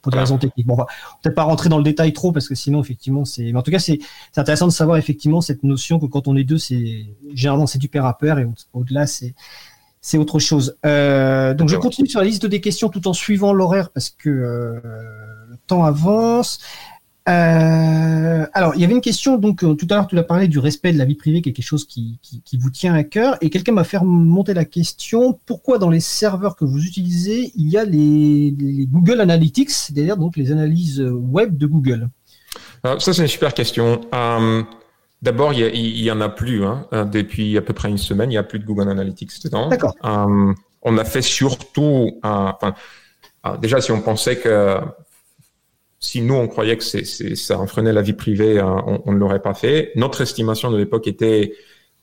pour 0.07 0.13
des 0.13 0.19
raisons 0.19 0.37
techniques. 0.37 0.65
Bon, 0.65 0.75
on 0.75 0.77
va 0.77 0.87
peut-être 1.21 1.35
pas 1.35 1.43
rentrer 1.43 1.67
dans 1.67 1.77
le 1.77 1.83
détail 1.83 2.13
trop 2.13 2.31
parce 2.31 2.47
que 2.47 2.55
sinon, 2.55 2.79
effectivement, 2.79 3.25
c'est. 3.25 3.51
Mais 3.51 3.57
en 3.57 3.61
tout 3.61 3.71
cas, 3.71 3.79
c'est 3.79 3.99
intéressant 4.37 4.67
de 4.67 4.71
savoir 4.71 4.97
effectivement 4.97 5.41
cette 5.41 5.63
notion 5.63 5.99
que 5.99 6.05
quand 6.05 6.29
on 6.29 6.37
est 6.37 6.45
deux, 6.45 6.57
c'est 6.57 7.07
généralement 7.33 7.67
c'est 7.67 7.77
du 7.77 7.89
pair 7.89 8.05
à 8.05 8.17
pair 8.17 8.39
et 8.39 8.47
au-delà, 8.73 9.05
c'est 9.05 9.35
c'est 9.99 10.17
autre 10.17 10.39
chose. 10.39 10.77
Euh, 10.85 11.53
donc, 11.53 11.67
je 11.67 11.75
continue 11.75 12.07
sur 12.07 12.21
la 12.21 12.25
liste 12.25 12.45
des 12.45 12.61
questions 12.61 12.87
tout 12.87 13.05
en 13.09 13.13
suivant 13.13 13.51
l'horaire 13.51 13.89
parce 13.89 14.09
que 14.09 14.29
euh, 14.29 14.79
le 15.49 15.57
temps 15.67 15.83
avance. 15.83 16.59
Euh, 17.27 17.76
alors, 18.67 18.75
il 18.75 18.81
y 18.81 18.83
avait 18.83 18.93
une 18.93 19.01
question, 19.01 19.37
donc 19.37 19.63
euh, 19.63 19.75
tout 19.75 19.87
à 19.89 19.95
l'heure, 19.95 20.07
tu 20.07 20.19
as 20.19 20.23
parlé 20.23 20.49
du 20.49 20.59
respect 20.59 20.91
de 20.91 20.97
la 20.97 21.05
vie 21.05 21.15
privée, 21.15 21.41
quelque 21.41 21.61
chose 21.61 21.87
qui, 21.87 22.19
qui, 22.21 22.41
qui 22.41 22.57
vous 22.57 22.69
tient 22.69 22.93
à 22.93 23.05
cœur, 23.05 23.37
et 23.39 23.49
quelqu'un 23.49 23.71
m'a 23.71 23.85
fait 23.85 23.97
monter 24.01 24.53
la 24.53 24.65
question, 24.65 25.39
pourquoi 25.45 25.77
dans 25.77 25.89
les 25.89 26.01
serveurs 26.01 26.57
que 26.57 26.65
vous 26.65 26.83
utilisez, 26.83 27.53
il 27.55 27.69
y 27.69 27.77
a 27.77 27.85
les, 27.85 28.53
les 28.59 28.85
Google 28.85 29.21
Analytics, 29.21 29.69
c'est-à-dire 29.69 30.17
donc 30.17 30.35
les 30.35 30.51
analyses 30.51 30.99
web 31.01 31.57
de 31.57 31.65
Google? 31.65 32.09
Alors, 32.83 33.01
Ça, 33.01 33.13
c'est 33.13 33.21
une 33.21 33.29
super 33.29 33.53
question. 33.53 34.01
Euh, 34.13 34.63
D'abord, 35.21 35.53
il 35.53 36.03
y, 36.03 36.11
en 36.11 36.21
a 36.21 36.29
plus, 36.29 36.63
hein, 36.63 36.85
euh, 36.93 37.05
depuis 37.05 37.57
à 37.57 37.61
peu 37.61 37.73
près 37.73 37.89
une 37.89 37.97
semaine, 37.97 38.29
il 38.29 38.33
n'y 38.33 38.37
a 38.37 38.43
plus 38.43 38.59
de 38.59 38.65
Google 38.65 38.89
Analytics 38.89 39.43
dedans. 39.45 39.69
D'accord. 39.69 39.95
Euh, 40.03 40.53
on 40.83 40.97
a 40.97 41.05
fait 41.05 41.23
surtout, 41.23 42.19
déjà, 43.61 43.81
si 43.81 43.91
on 43.91 44.01
pensait 44.01 44.35
que 44.35 44.79
si 45.99 46.21
nous 46.21 46.35
on 46.35 46.47
croyait 46.47 46.77
que 46.77 46.83
c'est, 46.83 47.05
ça 47.35 47.59
enfreignait 47.59 47.93
la 47.93 48.01
vie 48.01 48.13
privée, 48.13 48.61
on, 48.61 49.01
on 49.05 49.11
ne 49.11 49.17
l'aurait 49.17 49.41
pas 49.41 49.53
fait. 49.53 49.91
Notre 49.95 50.21
estimation 50.21 50.71
de 50.71 50.77
l'époque 50.77 51.07
était 51.07 51.53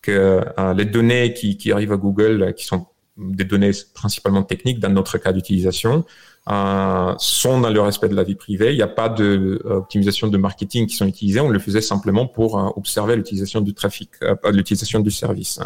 que 0.02 0.40
les 0.76 0.84
données 0.84 1.32
qui, 1.32 1.56
qui 1.56 1.72
arrivent 1.72 1.92
à 1.92 1.96
Google, 1.96 2.54
qui 2.56 2.64
sont 2.64 2.86
des 3.16 3.44
données 3.44 3.70
principalement 3.94 4.42
techniques 4.42 4.80
dans 4.80 4.90
notre 4.90 5.18
cas 5.18 5.32
d'utilisation, 5.32 6.04
euh, 6.50 7.14
sont 7.18 7.60
dans 7.60 7.70
le 7.70 7.80
respect 7.80 8.08
de 8.08 8.14
la 8.14 8.24
vie 8.24 8.34
privée. 8.34 8.72
Il 8.72 8.76
n'y 8.76 8.82
a 8.82 8.88
pas 8.88 9.08
d'optimisation 9.08 10.26
de, 10.26 10.32
de 10.32 10.36
marketing 10.36 10.86
qui 10.86 10.96
sont 10.96 11.06
utilisées. 11.06 11.40
On 11.40 11.48
le 11.48 11.58
faisait 11.58 11.80
simplement 11.80 12.26
pour 12.26 12.58
euh, 12.58 12.68
observer 12.76 13.16
l'utilisation 13.16 13.60
du 13.60 13.72
trafic, 13.72 14.10
euh, 14.22 14.34
l'utilisation 14.52 15.00
du 15.00 15.10
service. 15.10 15.60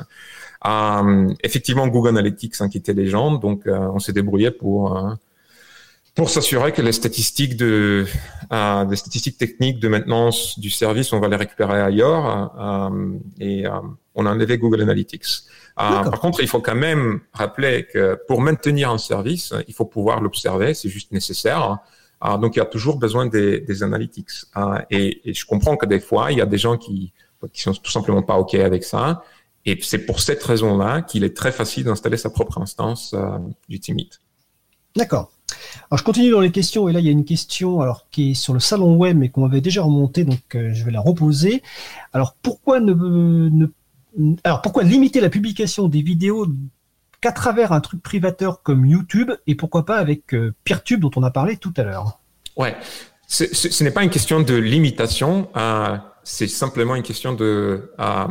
Euh, 0.66 1.32
effectivement, 1.42 1.88
Google 1.88 2.10
Analytics 2.10 2.60
inquiétait 2.60 2.92
les 2.92 3.06
gens, 3.06 3.32
donc 3.32 3.66
euh, 3.66 3.78
on 3.94 3.98
s'est 3.98 4.12
débrouillé 4.12 4.50
pour 4.50 5.16
pour 6.18 6.28
s'assurer 6.28 6.72
que 6.72 6.82
les 6.82 6.92
statistiques 6.92 7.56
de 7.56 8.04
des 8.50 8.96
statistiques 8.96 9.38
techniques 9.38 9.78
de 9.78 9.88
maintenance 9.88 10.58
du 10.58 10.68
service, 10.68 11.12
on 11.12 11.20
va 11.20 11.28
les 11.28 11.36
récupérer 11.36 11.80
ailleurs 11.80 12.52
et 13.40 13.64
on 14.14 14.26
a 14.26 14.30
enlevé 14.30 14.58
Google 14.58 14.82
Analytics. 14.82 15.26
Euh, 15.80 16.02
par 16.02 16.18
contre, 16.18 16.40
il 16.40 16.48
faut 16.48 16.60
quand 16.60 16.74
même 16.74 17.20
rappeler 17.32 17.86
que 17.92 18.18
pour 18.26 18.40
maintenir 18.40 18.90
un 18.90 18.98
service, 18.98 19.54
il 19.68 19.74
faut 19.74 19.84
pouvoir 19.84 20.20
l'observer, 20.20 20.74
c'est 20.74 20.88
juste 20.88 21.12
nécessaire. 21.12 21.78
Euh, 22.24 22.36
donc, 22.36 22.56
il 22.56 22.58
y 22.58 22.62
a 22.62 22.66
toujours 22.66 22.96
besoin 22.98 23.26
des, 23.26 23.60
des 23.60 23.82
analytics. 23.84 24.30
Euh, 24.56 24.80
et, 24.90 25.30
et, 25.30 25.34
je 25.34 25.46
comprends 25.46 25.76
que 25.76 25.86
des 25.86 26.00
fois, 26.00 26.32
il 26.32 26.38
y 26.38 26.40
a 26.40 26.46
des 26.46 26.58
gens 26.58 26.76
qui 26.76 27.12
qui 27.52 27.62
sont 27.62 27.72
tout 27.72 27.92
simplement 27.92 28.22
pas 28.22 28.36
ok 28.36 28.54
avec 28.54 28.82
ça. 28.82 29.22
Et 29.64 29.78
c'est 29.82 30.04
pour 30.04 30.18
cette 30.18 30.42
raison-là 30.42 31.02
qu'il 31.02 31.22
est 31.22 31.36
très 31.36 31.52
facile 31.52 31.84
d'installer 31.84 32.16
sa 32.16 32.30
propre 32.30 32.60
instance 32.60 33.14
euh, 33.14 33.38
du 33.68 33.78
Timid. 33.78 34.08
D'accord. 34.96 35.30
Alors 35.90 35.98
je 35.98 36.04
continue 36.04 36.30
dans 36.30 36.40
les 36.40 36.52
questions 36.52 36.88
et 36.88 36.92
là 36.92 37.00
il 37.00 37.06
y 37.06 37.08
a 37.08 37.12
une 37.12 37.24
question 37.24 37.80
alors 37.80 38.06
qui 38.10 38.32
est 38.32 38.34
sur 38.34 38.52
le 38.52 38.60
salon 38.60 38.96
web 38.96 39.16
mais 39.16 39.30
qu'on 39.30 39.44
avait 39.46 39.60
déjà 39.60 39.82
remonté 39.82 40.24
donc 40.24 40.40
je 40.52 40.84
vais 40.84 40.90
la 40.90 41.00
reposer. 41.00 41.62
Alors 42.12 42.34
pourquoi 42.42 42.80
ne, 42.80 43.66
alors 44.44 44.62
pourquoi 44.62 44.82
limiter 44.82 45.20
la 45.20 45.30
publication 45.30 45.88
des 45.88 46.02
vidéos 46.02 46.46
qu'à 47.20 47.32
travers 47.32 47.72
un 47.72 47.80
truc 47.80 48.02
privateur 48.02 48.62
comme 48.62 48.86
YouTube 48.86 49.32
et 49.46 49.54
pourquoi 49.54 49.84
pas 49.84 49.96
avec 49.98 50.34
euh, 50.34 50.54
Peertube 50.64 51.00
dont 51.00 51.10
on 51.16 51.22
a 51.22 51.30
parlé 51.30 51.56
tout 51.56 51.74
à 51.76 51.82
l'heure? 51.82 52.20
Ouais, 52.56 52.76
ce 53.26 53.84
n'est 53.84 53.90
pas 53.90 54.02
une 54.02 54.10
question 54.10 54.40
de 54.40 54.54
limitation, 54.54 55.48
euh, 55.56 55.96
c'est 56.24 56.48
simplement 56.48 56.94
une 56.94 57.02
question 57.02 57.34
de 57.34 57.92
euh, 58.00 58.26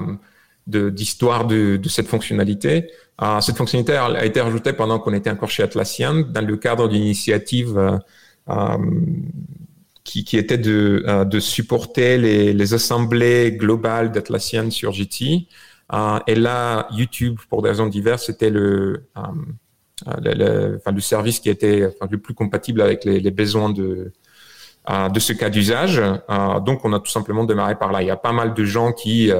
d'histoire 0.67 1.47
de, 1.47 1.77
de, 1.77 1.89
cette 1.89 2.07
fonctionnalité. 2.07 2.91
Euh, 3.21 3.39
cette 3.41 3.57
fonctionnalité 3.57 3.97
a 3.97 4.25
été 4.25 4.41
rajoutée 4.41 4.73
pendant 4.73 4.99
qu'on 4.99 5.13
était 5.13 5.29
encore 5.31 5.49
chez 5.49 5.63
Atlassian 5.63 6.21
dans 6.29 6.45
le 6.45 6.57
cadre 6.57 6.87
d'une 6.87 7.01
initiative 7.01 7.99
euh, 8.49 8.77
qui, 10.03 10.23
qui, 10.23 10.37
était 10.37 10.57
de, 10.57 11.23
de 11.23 11.39
supporter 11.39 12.17
les, 12.17 12.53
les 12.53 12.73
assemblées 12.73 13.53
globales 13.53 14.11
d'Atlassian 14.11 14.69
sur 14.69 14.91
GT. 14.91 15.47
Euh, 15.93 16.19
et 16.27 16.35
là, 16.35 16.87
YouTube, 16.91 17.39
pour 17.49 17.61
des 17.61 17.69
raisons 17.69 17.87
diverses, 17.87 18.25
c'était 18.25 18.49
le, 18.49 19.05
euh, 19.17 19.21
le, 20.21 20.33
le, 20.33 20.75
enfin, 20.77 20.91
le, 20.91 20.99
service 21.01 21.39
qui 21.39 21.49
était 21.49 21.89
le 22.09 22.17
plus 22.17 22.33
compatible 22.33 22.81
avec 22.81 23.05
les, 23.05 23.19
les 23.19 23.31
besoins 23.31 23.69
de, 23.69 24.11
euh, 24.89 25.09
de 25.09 25.19
ce 25.19 25.33
cas 25.33 25.49
d'usage. 25.49 26.01
donc, 26.65 26.83
on 26.83 26.93
a 26.93 26.99
tout 26.99 27.11
simplement 27.11 27.45
démarré 27.45 27.75
par 27.77 27.91
là. 27.91 28.01
Il 28.01 28.07
y 28.07 28.11
a 28.11 28.17
pas 28.17 28.33
mal 28.33 28.53
de 28.53 28.63
gens 28.65 28.91
qui, 28.91 29.31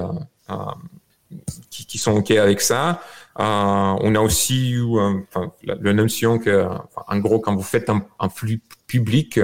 qui, 1.70 1.86
qui, 1.86 1.98
sont 1.98 2.14
OK 2.14 2.32
avec 2.32 2.62
ça. 2.62 3.02
on 3.38 4.16
a 4.16 4.20
aussi 4.20 4.72
eu 4.72 4.84
enfin, 4.84 5.52
la, 5.64 5.76
la, 5.82 5.94
notion 5.94 6.40
que, 6.40 6.66
enfin, 6.66 7.04
en 7.08 7.20
gros, 7.20 7.40
quand 7.40 7.56
vous 7.56 7.64
faites 7.64 7.90
un, 7.90 8.06
un 8.20 8.30
flux 8.30 8.62
public, 8.88 9.40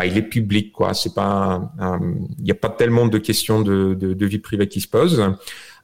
bah, 0.00 0.06
il 0.06 0.16
est 0.16 0.22
public, 0.22 0.72
quoi. 0.72 0.94
C'est 0.94 1.12
pas, 1.14 1.72
il 2.38 2.44
n'y 2.44 2.50
a 2.50 2.54
pas 2.54 2.70
tellement 2.70 3.06
de 3.06 3.18
questions 3.18 3.60
de, 3.60 3.92
de, 3.92 4.14
de, 4.14 4.26
vie 4.26 4.38
privée 4.38 4.66
qui 4.66 4.80
se 4.80 4.88
posent. 4.88 5.22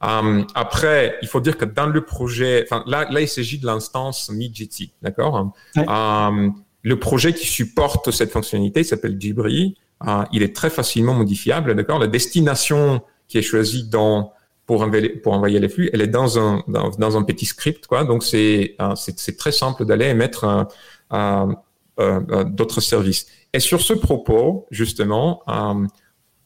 Euh, 0.03 0.43
après, 0.55 1.17
il 1.21 1.27
faut 1.27 1.39
dire 1.39 1.57
que 1.57 1.65
dans 1.65 1.87
le 1.87 2.01
projet, 2.03 2.63
enfin 2.63 2.83
là, 2.87 3.07
là, 3.11 3.21
il 3.21 3.27
s'agit 3.27 3.59
de 3.59 3.65
l'instance 3.65 4.31
MidGT, 4.31 4.91
d'accord? 5.01 5.53
Ouais. 5.75 5.85
euh, 5.87 6.49
Le 6.83 6.99
projet 6.99 7.33
qui 7.33 7.45
supporte 7.45 8.11
cette 8.11 8.31
fonctionnalité 8.31 8.83
s'appelle 8.83 9.17
Jibri. 9.19 9.75
Euh, 10.07 10.23
il 10.31 10.43
est 10.43 10.55
très 10.55 10.69
facilement 10.69 11.13
modifiable, 11.13 11.75
d'accord? 11.75 11.99
La 11.99 12.07
destination 12.07 13.01
qui 13.27 13.37
est 13.37 13.43
choisie 13.43 13.87
dans 13.87 14.33
pour 14.67 14.81
envoyer, 14.81 15.09
pour 15.09 15.33
envoyer 15.33 15.59
les 15.59 15.69
flux, 15.69 15.89
elle 15.93 16.01
est 16.01 16.07
dans 16.07 16.37
un 16.37 16.61
dans, 16.67 16.89
dans 16.89 17.17
un 17.17 17.23
petit 17.23 17.45
script, 17.45 17.87
quoi. 17.87 18.03
Donc 18.03 18.23
c'est 18.23 18.75
euh, 18.81 18.93
c'est 18.95 19.37
très 19.37 19.53
simple 19.53 19.85
d'aller 19.85 20.07
émettre 20.07 20.67
euh, 21.13 21.47
euh, 21.99 22.43
d'autres 22.43 22.81
services. 22.81 23.25
Et 23.53 23.59
sur 23.59 23.81
ce 23.81 23.93
propos, 23.93 24.67
justement, 24.69 25.41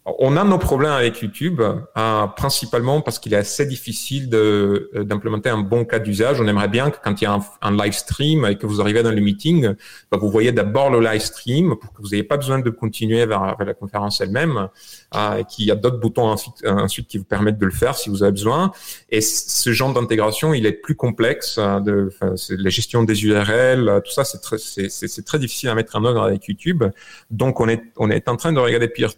on 0.06 0.36
a 0.36 0.44
nos 0.44 0.58
problèmes 0.58 0.94
avec 0.94 1.22
YouTube, 1.22 1.62
euh, 1.62 2.28
principalement 2.36 3.02
parce 3.02 3.20
qu'il 3.20 3.34
est 3.36 3.38
assez 3.38 3.68
difficile 3.68 4.30
euh, 4.34 4.90
d'implémenter 4.96 5.50
un 5.50 5.60
bon 5.60 5.86
cas 5.86 6.00
d'usage. 6.00 6.42
On 6.42 6.48
aimerait 6.48 6.70
bien 6.70 6.90
que 6.90 6.98
quand 7.04 7.22
il 7.22 7.26
y 7.26 7.28
a 7.28 7.40
un, 7.62 7.78
live 7.78 7.94
stream 7.94 8.46
et 8.46 8.58
que 8.58 8.66
vous 8.66 8.82
arrivez 8.82 9.04
dans 9.04 9.12
le 9.12 9.22
meeting, 9.22 9.76
bah, 10.12 10.18
vous 10.20 10.32
voyez 10.32 10.52
d'abord 10.52 10.90
le 10.90 11.02
live 11.02 11.22
stream 11.22 11.76
pour 11.80 11.94
que 11.94 12.02
vous 12.02 12.10
n'ayez 12.10 12.24
pas 12.24 12.38
besoin 12.38 12.58
de 12.58 12.70
continuer 12.72 13.28
vers, 13.28 13.56
la 13.60 13.74
conférence 13.76 14.22
elle-même, 14.22 14.70
euh, 15.16 15.38
et 15.38 15.46
qu'il 15.46 15.66
y 15.66 15.72
a 15.72 15.76
d'autres 15.76 16.00
boutons 16.00 16.36
ensuite, 16.64 17.08
qui 17.08 17.20
vous 17.20 17.24
permettent 17.24 17.60
de 17.60 17.66
le 17.66 17.72
faire 17.72 17.96
si 17.96 18.10
vous 18.10 18.24
avez 18.24 18.32
besoin. 18.32 18.72
Et 19.12 19.22
ce 19.22 19.72
genre 19.72 19.94
d'intégration, 19.94 20.56
il 20.56 20.66
est 20.66 20.72
plus 20.72 20.96
complexe. 20.96 21.58
Euh, 21.60 21.80
de, 21.80 22.10
la 22.50 22.70
gestion 22.72 23.04
des 23.04 23.24
URL, 23.24 24.02
tout 24.04 24.12
ça, 24.12 24.24
c'est 24.24 24.40
très, 24.40 24.58
c'est, 24.58 24.90
c'est 24.90 25.26
très 25.26 25.38
difficile 25.38 25.70
à 25.70 25.76
mettre 25.76 25.96
en 25.96 26.06
œuvre 26.06 26.24
avec 26.24 26.48
YouTube. 26.48 26.84
Donc, 27.30 27.60
on 27.60 27.70
est, 27.70 27.84
on 27.98 28.10
est 28.10 28.28
en 28.28 28.36
train 28.36 28.52
de 28.52 28.60
regarder 28.60 28.88
pire 28.88 29.12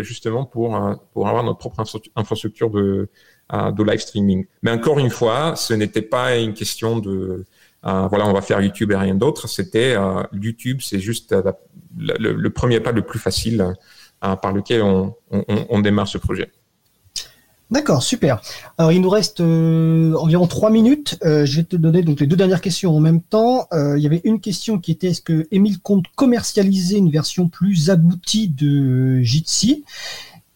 justement 0.00 0.44
pour, 0.44 0.76
euh, 0.76 0.94
pour 1.12 1.28
avoir 1.28 1.44
notre 1.44 1.58
propre 1.58 1.82
infrastructure 2.16 2.70
de, 2.70 3.08
euh, 3.52 3.70
de 3.70 3.82
live 3.82 4.00
streaming. 4.00 4.46
Mais 4.62 4.70
encore 4.70 4.98
une 4.98 5.10
fois, 5.10 5.56
ce 5.56 5.74
n'était 5.74 6.02
pas 6.02 6.36
une 6.36 6.54
question 6.54 6.98
de 6.98 7.44
euh, 7.84 8.06
voilà, 8.08 8.26
on 8.26 8.32
va 8.32 8.42
faire 8.42 8.60
YouTube 8.60 8.90
et 8.92 8.96
rien 8.96 9.14
d'autre. 9.14 9.48
C'était 9.48 9.96
YouTube, 10.32 10.80
c'est 10.80 10.98
juste 10.98 11.34
le, 11.96 12.48
premier 12.48 12.80
pas 12.80 12.92
le 12.92 13.02
plus 13.02 13.20
facile 13.20 13.74
par 14.20 14.52
lequel 14.52 14.82
on 14.82 15.80
démarre 15.80 16.08
ce 16.08 16.18
projet. 16.18 16.50
D'accord, 17.70 18.02
super. 18.02 18.40
Alors 18.78 18.92
il 18.92 19.00
nous 19.00 19.10
reste 19.10 19.40
euh, 19.40 20.14
environ 20.14 20.46
trois 20.46 20.70
minutes. 20.70 21.18
Euh, 21.24 21.44
je 21.44 21.56
vais 21.56 21.64
te 21.64 21.74
donner 21.74 22.02
donc 22.02 22.20
les 22.20 22.28
deux 22.28 22.36
dernières 22.36 22.60
questions 22.60 22.96
en 22.96 23.00
même 23.00 23.20
temps. 23.20 23.66
Euh, 23.72 23.98
il 23.98 24.02
y 24.02 24.06
avait 24.06 24.20
une 24.22 24.40
question 24.40 24.78
qui 24.78 24.92
était 24.92 25.08
est-ce 25.08 25.20
que 25.20 25.48
Emile 25.50 25.80
compte 25.80 26.06
commercialiser 26.14 26.98
une 26.98 27.10
version 27.10 27.48
plus 27.48 27.90
aboutie 27.90 28.48
de 28.48 29.20
Jitsi? 29.20 29.84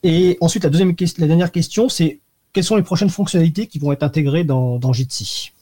Et 0.05 0.39
ensuite 0.41 0.63
la 0.63 0.71
deuxième 0.71 0.95
question, 0.95 1.21
la 1.21 1.27
dernière 1.27 1.51
question, 1.51 1.89
c'est 1.89 2.21
quelles 2.53 2.65
sont 2.65 2.77
les 2.77 2.83
prochaines 2.83 3.11
fonctionnalités 3.11 3.67
qui 3.67 3.81
vont 3.81 3.91
être 3.91 4.05
intégrées 4.05 4.45
dans, 4.45 4.79
dans 4.79 4.93
Jitsi? 4.93 5.53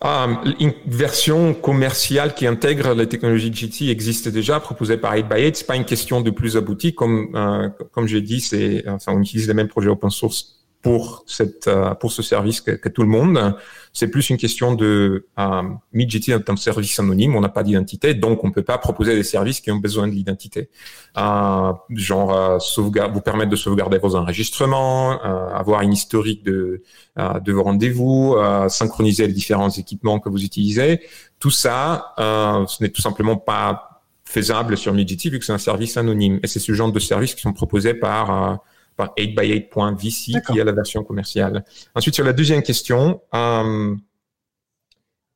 Ah, 0.00 0.28
une 0.60 0.74
version 0.86 1.54
commerciale 1.54 2.34
qui 2.34 2.46
intègre 2.46 2.94
les 2.94 3.08
technologies 3.08 3.52
GT 3.52 3.90
existe 3.90 4.28
déjà, 4.28 4.60
proposée 4.60 4.96
par 4.96 5.14
8x8. 5.14 5.54
C'est 5.54 5.66
pas 5.66 5.74
une 5.74 5.84
question 5.84 6.20
de 6.20 6.30
plus 6.30 6.56
abouti, 6.56 6.94
comme 6.94 7.30
euh, 7.34 7.68
comme 7.92 8.06
j'ai 8.06 8.20
dit, 8.20 8.40
c'est 8.40 8.88
enfin, 8.88 9.12
on 9.14 9.20
utilise 9.20 9.48
les 9.48 9.54
mêmes 9.54 9.68
projets 9.68 9.88
open 9.88 10.10
source 10.10 10.57
pour 10.82 11.24
cette 11.26 11.66
euh, 11.66 11.94
pour 11.94 12.12
ce 12.12 12.22
service 12.22 12.60
que, 12.60 12.70
que, 12.70 12.88
tout 12.88 13.02
le 13.02 13.08
monde. 13.08 13.56
C'est 13.92 14.08
plus 14.08 14.30
une 14.30 14.36
question 14.36 14.74
de 14.74 15.26
euh, 15.38 15.62
est 15.92 16.50
un 16.50 16.56
service 16.56 16.98
anonyme, 17.00 17.34
on 17.34 17.40
n'a 17.40 17.48
pas 17.48 17.64
d'identité, 17.64 18.14
donc 18.14 18.44
on 18.44 18.52
peut 18.52 18.62
pas 18.62 18.78
proposer 18.78 19.16
des 19.16 19.24
services 19.24 19.60
qui 19.60 19.72
ont 19.72 19.76
besoin 19.76 20.06
de 20.06 20.12
l'identité. 20.12 20.70
Euh, 21.16 21.72
genre 21.90 22.32
euh, 22.32 22.58
sauvegarde, 22.60 23.12
vous 23.12 23.20
permettre 23.20 23.50
de 23.50 23.56
sauvegarder 23.56 23.98
vos 23.98 24.14
enregistrements, 24.14 25.24
euh, 25.24 25.48
avoir 25.52 25.82
une 25.82 25.92
historique 25.92 26.44
de 26.44 26.82
euh, 27.18 27.40
de 27.40 27.52
vos 27.52 27.64
rendez-vous, 27.64 28.36
synchroniser 28.68 29.26
les 29.26 29.32
différents 29.32 29.70
équipements 29.70 30.20
que 30.20 30.28
vous 30.28 30.44
utilisez. 30.44 31.00
Tout 31.40 31.50
ça, 31.50 32.14
ce 32.16 32.82
n'est 32.82 32.90
tout 32.90 33.02
simplement 33.02 33.36
pas 33.36 34.02
faisable 34.24 34.76
sur 34.76 34.92
MidGT 34.92 35.30
vu 35.30 35.38
que 35.38 35.44
c'est 35.44 35.52
un 35.52 35.58
service 35.58 35.96
anonyme. 35.96 36.38
Et 36.42 36.46
c'est 36.46 36.60
ce 36.60 36.72
genre 36.72 36.92
de 36.92 36.98
services 37.00 37.34
qui 37.34 37.42
sont 37.42 37.52
proposés 37.52 37.94
par 37.94 38.60
par 38.98 39.14
8x8.vc 39.16 40.42
qui 40.42 40.58
est 40.58 40.64
la 40.64 40.72
version 40.72 41.04
commerciale. 41.04 41.64
Ensuite, 41.94 42.16
sur 42.16 42.24
la 42.24 42.32
deuxième 42.32 42.62
question, 42.62 43.22
euh, 43.32 43.94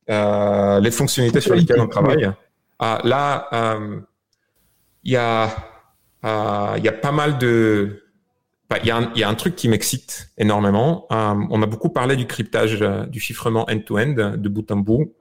euh, 0.09 0.79
les 0.81 0.91
fonctionnalités 0.91 1.39
sur 1.39 1.55
lesquelles 1.55 1.79
on 1.79 1.87
travaille. 1.87 2.29
Ah, 2.77 2.99
là, 3.05 3.47
euh, 3.53 4.01
il 5.05 5.13
y, 5.13 5.15
a, 5.15 5.47
y 6.23 6.87
a 6.87 6.91
pas 6.91 7.11
mal 7.13 7.37
de... 7.37 8.01
Il 8.81 8.87
y, 8.87 8.91
a 8.91 8.97
un, 8.97 9.13
y 9.13 9.23
a 9.23 9.29
un 9.29 9.35
truc 9.35 9.55
qui 9.55 9.69
m'excite 9.69 10.29
énormément. 10.37 11.05
On 11.09 11.61
a 11.61 11.65
beaucoup 11.67 11.89
parlé 11.89 12.15
du 12.15 12.25
cryptage, 12.25 12.79
du 13.07 13.19
chiffrement 13.19 13.69
end-to-end, 13.69 14.15
-end, 14.15 14.35
de 14.35 14.49
bout 14.49 14.69
en 14.71 14.77
bout. 14.77 15.13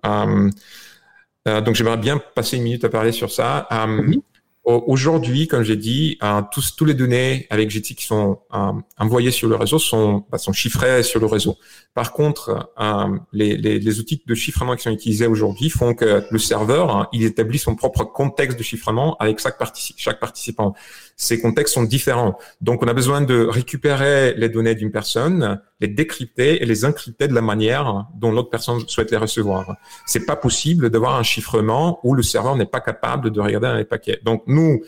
donc, 1.47 1.75
j'aimerais 1.75 1.99
bien 1.99 2.19
passer 2.35 2.57
une 2.57 2.63
minute 2.63 2.85
à 2.85 2.89
parler 2.89 3.13
sur 3.13 3.31
ça. 3.31 3.69
Oui 4.09 4.23
Aujourd'hui, 4.65 5.49
comme 5.49 5.65
j'ai 5.65 5.77
dit, 5.77 6.19
euh, 6.23 6.41
tous, 6.53 6.77
tous 6.77 6.85
les 6.85 6.95
données 6.95 7.49
avec 7.51 7.69
Jitsi 7.69 7.97
qui 7.97 8.07
sont 8.07 8.39
euh, 8.55 8.73
envoyées 8.97 9.33
sur 9.33 9.49
le 9.49 9.57
réseau 9.57 9.81
sont, 9.81 10.25
bah, 10.31 10.39
sont 10.39 10.53
chiffrées 10.53 11.03
sur 11.03 11.19
le 11.19 11.27
réseau. 11.27 11.59
Par 11.95 12.13
contre, 12.13 12.71
euh, 12.79 13.19
les, 13.33 13.57
les, 13.57 13.81
les, 13.81 13.99
outils 13.99 14.23
de 14.25 14.35
chiffrement 14.37 14.77
qui 14.77 14.85
sont 14.85 14.93
utilisés 14.93 15.27
aujourd'hui 15.27 15.69
font 15.69 15.95
que 15.95 16.25
le 16.31 16.39
serveur, 16.39 16.97
hein, 16.97 17.09
il 17.13 17.25
établit 17.25 17.59
son 17.59 17.75
propre 17.75 18.05
contexte 18.05 18.57
de 18.57 18.63
chiffrement 18.63 19.17
avec 19.19 19.41
chaque 19.41 20.21
participant 20.21 20.75
ces 21.23 21.41
contextes 21.41 21.75
sont 21.75 21.85
différents. 21.85 22.37
Donc, 22.61 22.83
on 22.83 22.89
a 22.89 22.95
besoin 22.95 23.21
de 23.21 23.47
récupérer 23.47 24.35
les 24.35 24.49
données 24.49 24.75
d'une 24.75 24.91
personne, 24.91 25.61
les 25.79 25.87
décrypter 25.87 26.61
et 26.61 26.67
les 26.67 26.85
encrypter 26.85 27.29
de 27.29 27.35
la 27.35 27.41
manière 27.41 28.07
dont 28.17 28.33
l'autre 28.33 28.51
personne 28.51 28.81
souhaite 28.89 29.13
les 29.13 29.17
recevoir. 29.17 29.77
C'est 30.05 30.27
pas 30.27 30.35
possible 30.35 30.91
d'avoir 30.91 31.15
un 31.15 31.23
chiffrement 31.23 32.01
où 32.03 32.15
le 32.15 32.25
serveur 32.25 32.57
n'est 32.57 32.67
pas 32.67 32.81
capable 32.81 33.31
de 33.31 33.41
regarder 33.41 33.69
un 33.69 33.85
paquets. 33.85 34.19
Donc, 34.25 34.43
nous, 34.49 34.83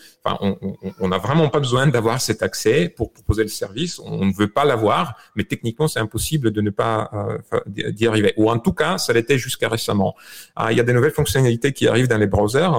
on 0.99 1.09
n'a 1.09 1.19
vraiment 1.19 1.51
pas 1.51 1.61
besoin 1.61 1.87
d'avoir 1.87 2.21
cet 2.21 2.43
accès 2.43 2.89
pour 2.89 3.13
proposer 3.13 3.45
le 3.45 3.49
service. 3.49 4.01
On 4.01 4.25
ne 4.25 4.33
veut 4.33 4.51
pas 4.51 4.65
l'avoir, 4.65 5.17
mais 5.37 5.45
techniquement, 5.45 5.87
c'est 5.87 6.01
impossible 6.01 6.51
de 6.51 6.61
ne 6.61 6.71
pas 6.71 7.11
euh, 7.53 7.61
d'y 7.69 8.09
arriver. 8.09 8.35
Ou 8.37 8.51
en 8.51 8.59
tout 8.59 8.73
cas, 8.73 8.99
ça 8.99 9.13
l'était 9.13 9.39
jusqu'à 9.39 9.69
récemment. 9.69 10.17
Ah, 10.57 10.73
il 10.73 10.79
y 10.79 10.81
a 10.81 10.85
des 10.85 10.95
nouvelles 10.95 11.13
fonctionnalités 11.13 11.73
qui 11.73 11.87
arrivent 11.87 12.09
dans 12.09 12.19
les 12.19 12.27
browsers 12.27 12.73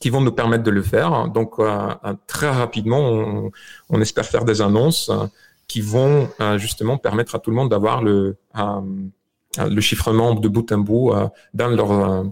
qui 0.00 0.08
vont 0.08 0.22
nous 0.22 0.32
permettre 0.32 0.64
de 0.64 0.70
le 0.70 0.82
faire. 0.82 1.28
Donc 1.28 1.58
euh, 1.58 1.88
euh, 2.04 2.14
très 2.26 2.48
rapidement, 2.48 3.50
on, 3.90 4.00
espère 4.00 4.24
faire 4.24 4.44
des 4.44 4.62
annonces 4.62 5.10
euh, 5.10 5.26
qui 5.68 5.82
vont 5.82 6.28
justement 6.56 6.98
permettre 6.98 7.36
à 7.36 7.38
tout 7.38 7.50
le 7.50 7.56
monde 7.56 7.70
d'avoir 7.70 8.02
le 8.02 8.36
le 9.58 9.80
chiffrement 9.80 10.34
de 10.34 10.48
bout 10.48 10.72
en 10.72 10.78
bout 10.78 11.12
dans 11.54 11.68
leur 11.68 12.24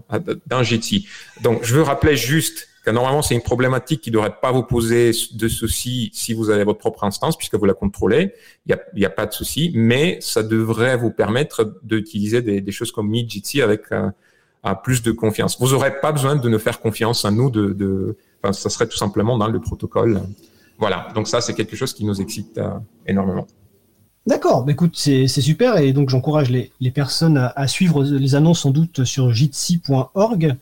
dans 0.45 0.63
Jitsi. 0.63 1.07
Donc 1.41 1.63
je 1.63 1.73
veux 1.75 1.83
rappeler 1.83 2.17
juste 2.17 2.67
que 2.83 2.91
normalement 2.91 3.21
c'est 3.21 3.35
une 3.35 3.41
problématique 3.41 4.01
qui 4.01 4.09
ne 4.09 4.15
devrait 4.15 4.35
pas 4.41 4.51
vous 4.51 4.63
poser 4.63 5.11
de 5.33 5.47
soucis 5.47 6.11
si 6.13 6.33
vous 6.33 6.49
avez 6.49 6.65
votre 6.65 6.79
propre 6.79 7.05
instance 7.05 7.37
puisque 7.37 7.55
vous 7.55 7.63
la 7.63 7.73
contrôlez. 7.73 8.33
Il 8.65 8.77
n'y 8.93 9.05
a, 9.05 9.07
a 9.07 9.11
pas 9.11 9.25
de 9.25 9.31
souci, 9.31 9.71
mais 9.73 10.17
ça 10.19 10.43
devrait 10.43 10.97
vous 10.97 11.11
permettre 11.11 11.79
d'utiliser 11.81 12.41
des, 12.41 12.59
des, 12.59 12.71
choses 12.73 12.91
comme 12.91 13.13
Jitsi 13.13 13.61
avec 13.61 13.83
à 14.63 14.75
plus 14.75 15.01
de 15.01 15.11
confiance. 15.11 15.59
Vous 15.59 15.69
n'aurez 15.69 15.99
pas 15.99 16.11
besoin 16.11 16.35
de 16.35 16.49
nous 16.49 16.59
faire 16.59 16.79
confiance 16.79 17.25
à 17.25 17.31
nous, 17.31 17.49
de, 17.49 18.17
ça 18.51 18.69
serait 18.69 18.87
tout 18.87 18.97
simplement 18.97 19.37
dans 19.37 19.47
le 19.47 19.59
protocole. 19.59 20.21
Voilà, 20.77 21.07
donc 21.13 21.27
ça 21.27 21.41
c'est 21.41 21.53
quelque 21.53 21.75
chose 21.75 21.93
qui 21.93 22.05
nous 22.05 22.21
excite 22.21 22.57
euh, 22.57 22.69
énormément. 23.05 23.47
D'accord, 24.25 24.63
bah, 24.63 24.71
écoute, 24.71 24.95
c'est 24.95 25.27
super 25.27 25.77
et 25.77 25.91
donc 25.91 26.09
j'encourage 26.09 26.49
les, 26.49 26.71
les, 26.79 26.91
personnes 26.91 27.37
à, 27.37 27.47
à, 27.55 27.67
suivre 27.67 28.03
les 28.03 28.35
annonces 28.35 28.61
sans 28.61 28.71
doute 28.71 29.03
sur 29.03 29.31
jitsi.org. 29.31 30.55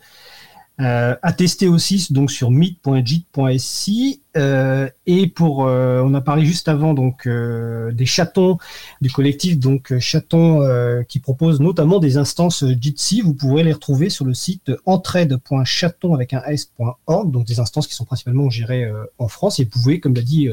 Euh, 0.80 1.16
à 1.22 1.32
tester 1.32 1.66
aussi 1.66 2.06
donc 2.10 2.30
sur 2.30 2.52
meet.jit.si 2.52 4.22
euh, 4.36 4.88
et 5.06 5.26
pour 5.26 5.66
euh, 5.66 6.00
on 6.04 6.14
a 6.14 6.20
parlé 6.20 6.44
juste 6.44 6.68
avant 6.68 6.94
donc 6.94 7.26
euh, 7.26 7.90
des 7.90 8.06
chatons 8.06 8.58
du 9.00 9.10
collectif 9.10 9.58
donc 9.58 9.98
chatons 9.98 10.60
qui 11.08 11.18
propose 11.18 11.60
notamment 11.60 11.98
des 11.98 12.16
instances 12.16 12.64
Jitsi. 12.80 13.22
Vous 13.22 13.34
pourrez 13.34 13.64
les 13.64 13.72
retrouver 13.72 14.08
sur 14.08 14.24
le 14.24 14.34
site 14.34 14.70
entraide.chaton 14.86 16.14
avec 16.14 16.32
un 16.32 16.42
s.org 16.44 17.30
donc 17.32 17.46
des 17.46 17.58
instances 17.58 17.88
qui 17.88 17.94
sont 17.94 18.04
principalement 18.04 18.48
gérées 18.48 18.88
en 19.18 19.26
France. 19.26 19.58
Et 19.58 19.64
vous 19.64 19.70
pouvez 19.70 19.98
comme 19.98 20.14
l'a 20.14 20.22
dit 20.22 20.48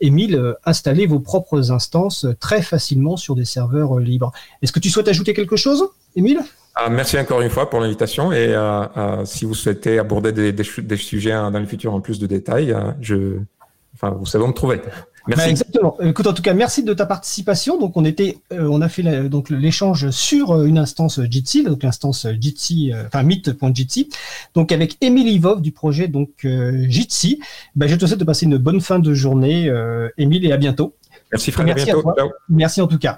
Émile, 0.00 0.54
installer 0.64 1.06
vos 1.06 1.18
propres 1.18 1.72
instances 1.72 2.26
très 2.38 2.62
facilement 2.62 3.16
sur 3.16 3.34
des 3.34 3.44
serveurs 3.44 3.98
libres. 3.98 4.30
Est-ce 4.62 4.70
que 4.70 4.78
tu 4.78 4.90
souhaites 4.90 5.08
ajouter 5.08 5.34
quelque 5.34 5.56
chose, 5.56 5.88
Émile? 6.14 6.40
Ah, 6.80 6.88
merci 6.90 7.18
encore 7.18 7.40
une 7.40 7.50
fois 7.50 7.68
pour 7.68 7.80
l'invitation 7.80 8.30
et 8.30 8.54
euh, 8.54 8.84
euh, 8.96 9.24
si 9.24 9.44
vous 9.44 9.54
souhaitez 9.54 9.98
aborder 9.98 10.30
des, 10.30 10.52
des, 10.52 10.64
des, 10.78 10.96
sujets 10.96 11.32
hein, 11.32 11.50
dans 11.50 11.58
le 11.58 11.66
futur 11.66 11.92
en 11.92 12.00
plus 12.00 12.20
de 12.20 12.26
détails, 12.28 12.70
euh, 12.70 12.92
je, 13.00 13.38
enfin, 13.94 14.10
vous 14.10 14.26
savez 14.26 14.44
où 14.44 14.46
me 14.46 14.52
trouver. 14.52 14.80
Merci. 15.26 15.44
Bah, 15.44 15.50
exactement. 15.50 15.96
Écoute, 16.00 16.28
en 16.28 16.32
tout 16.32 16.42
cas, 16.42 16.54
merci 16.54 16.84
de 16.84 16.94
ta 16.94 17.04
participation. 17.04 17.80
Donc, 17.80 17.96
on 17.96 18.04
était, 18.04 18.38
euh, 18.52 18.68
on 18.70 18.80
a 18.80 18.88
fait 18.88 19.02
la, 19.02 19.22
donc 19.24 19.50
l'échange 19.50 20.10
sur 20.10 20.62
une 20.62 20.78
instance 20.78 21.20
Jitsi, 21.28 21.64
donc 21.64 21.82
l'instance 21.82 22.28
Jitsi, 22.40 22.92
enfin 23.06 23.24
meet.jitsi, 23.24 24.10
donc 24.54 24.70
avec 24.70 24.96
Émile 25.00 25.28
Ivov 25.28 25.60
du 25.60 25.72
projet 25.72 26.06
donc 26.06 26.46
Jitsi. 26.88 27.40
Bah, 27.74 27.88
je 27.88 27.96
te 27.96 28.06
souhaite 28.06 28.20
de 28.20 28.24
passer 28.24 28.46
une 28.46 28.56
bonne 28.56 28.80
fin 28.80 29.00
de 29.00 29.14
journée, 29.14 29.68
Émile, 30.16 30.46
et 30.46 30.52
à 30.52 30.56
bientôt. 30.56 30.94
Merci 31.32 31.50
Fred, 31.50 31.68
à 31.68 31.74
bientôt. 31.74 32.04
Merci 32.48 32.80
en 32.80 32.86
tout 32.86 32.98
cas. 32.98 33.16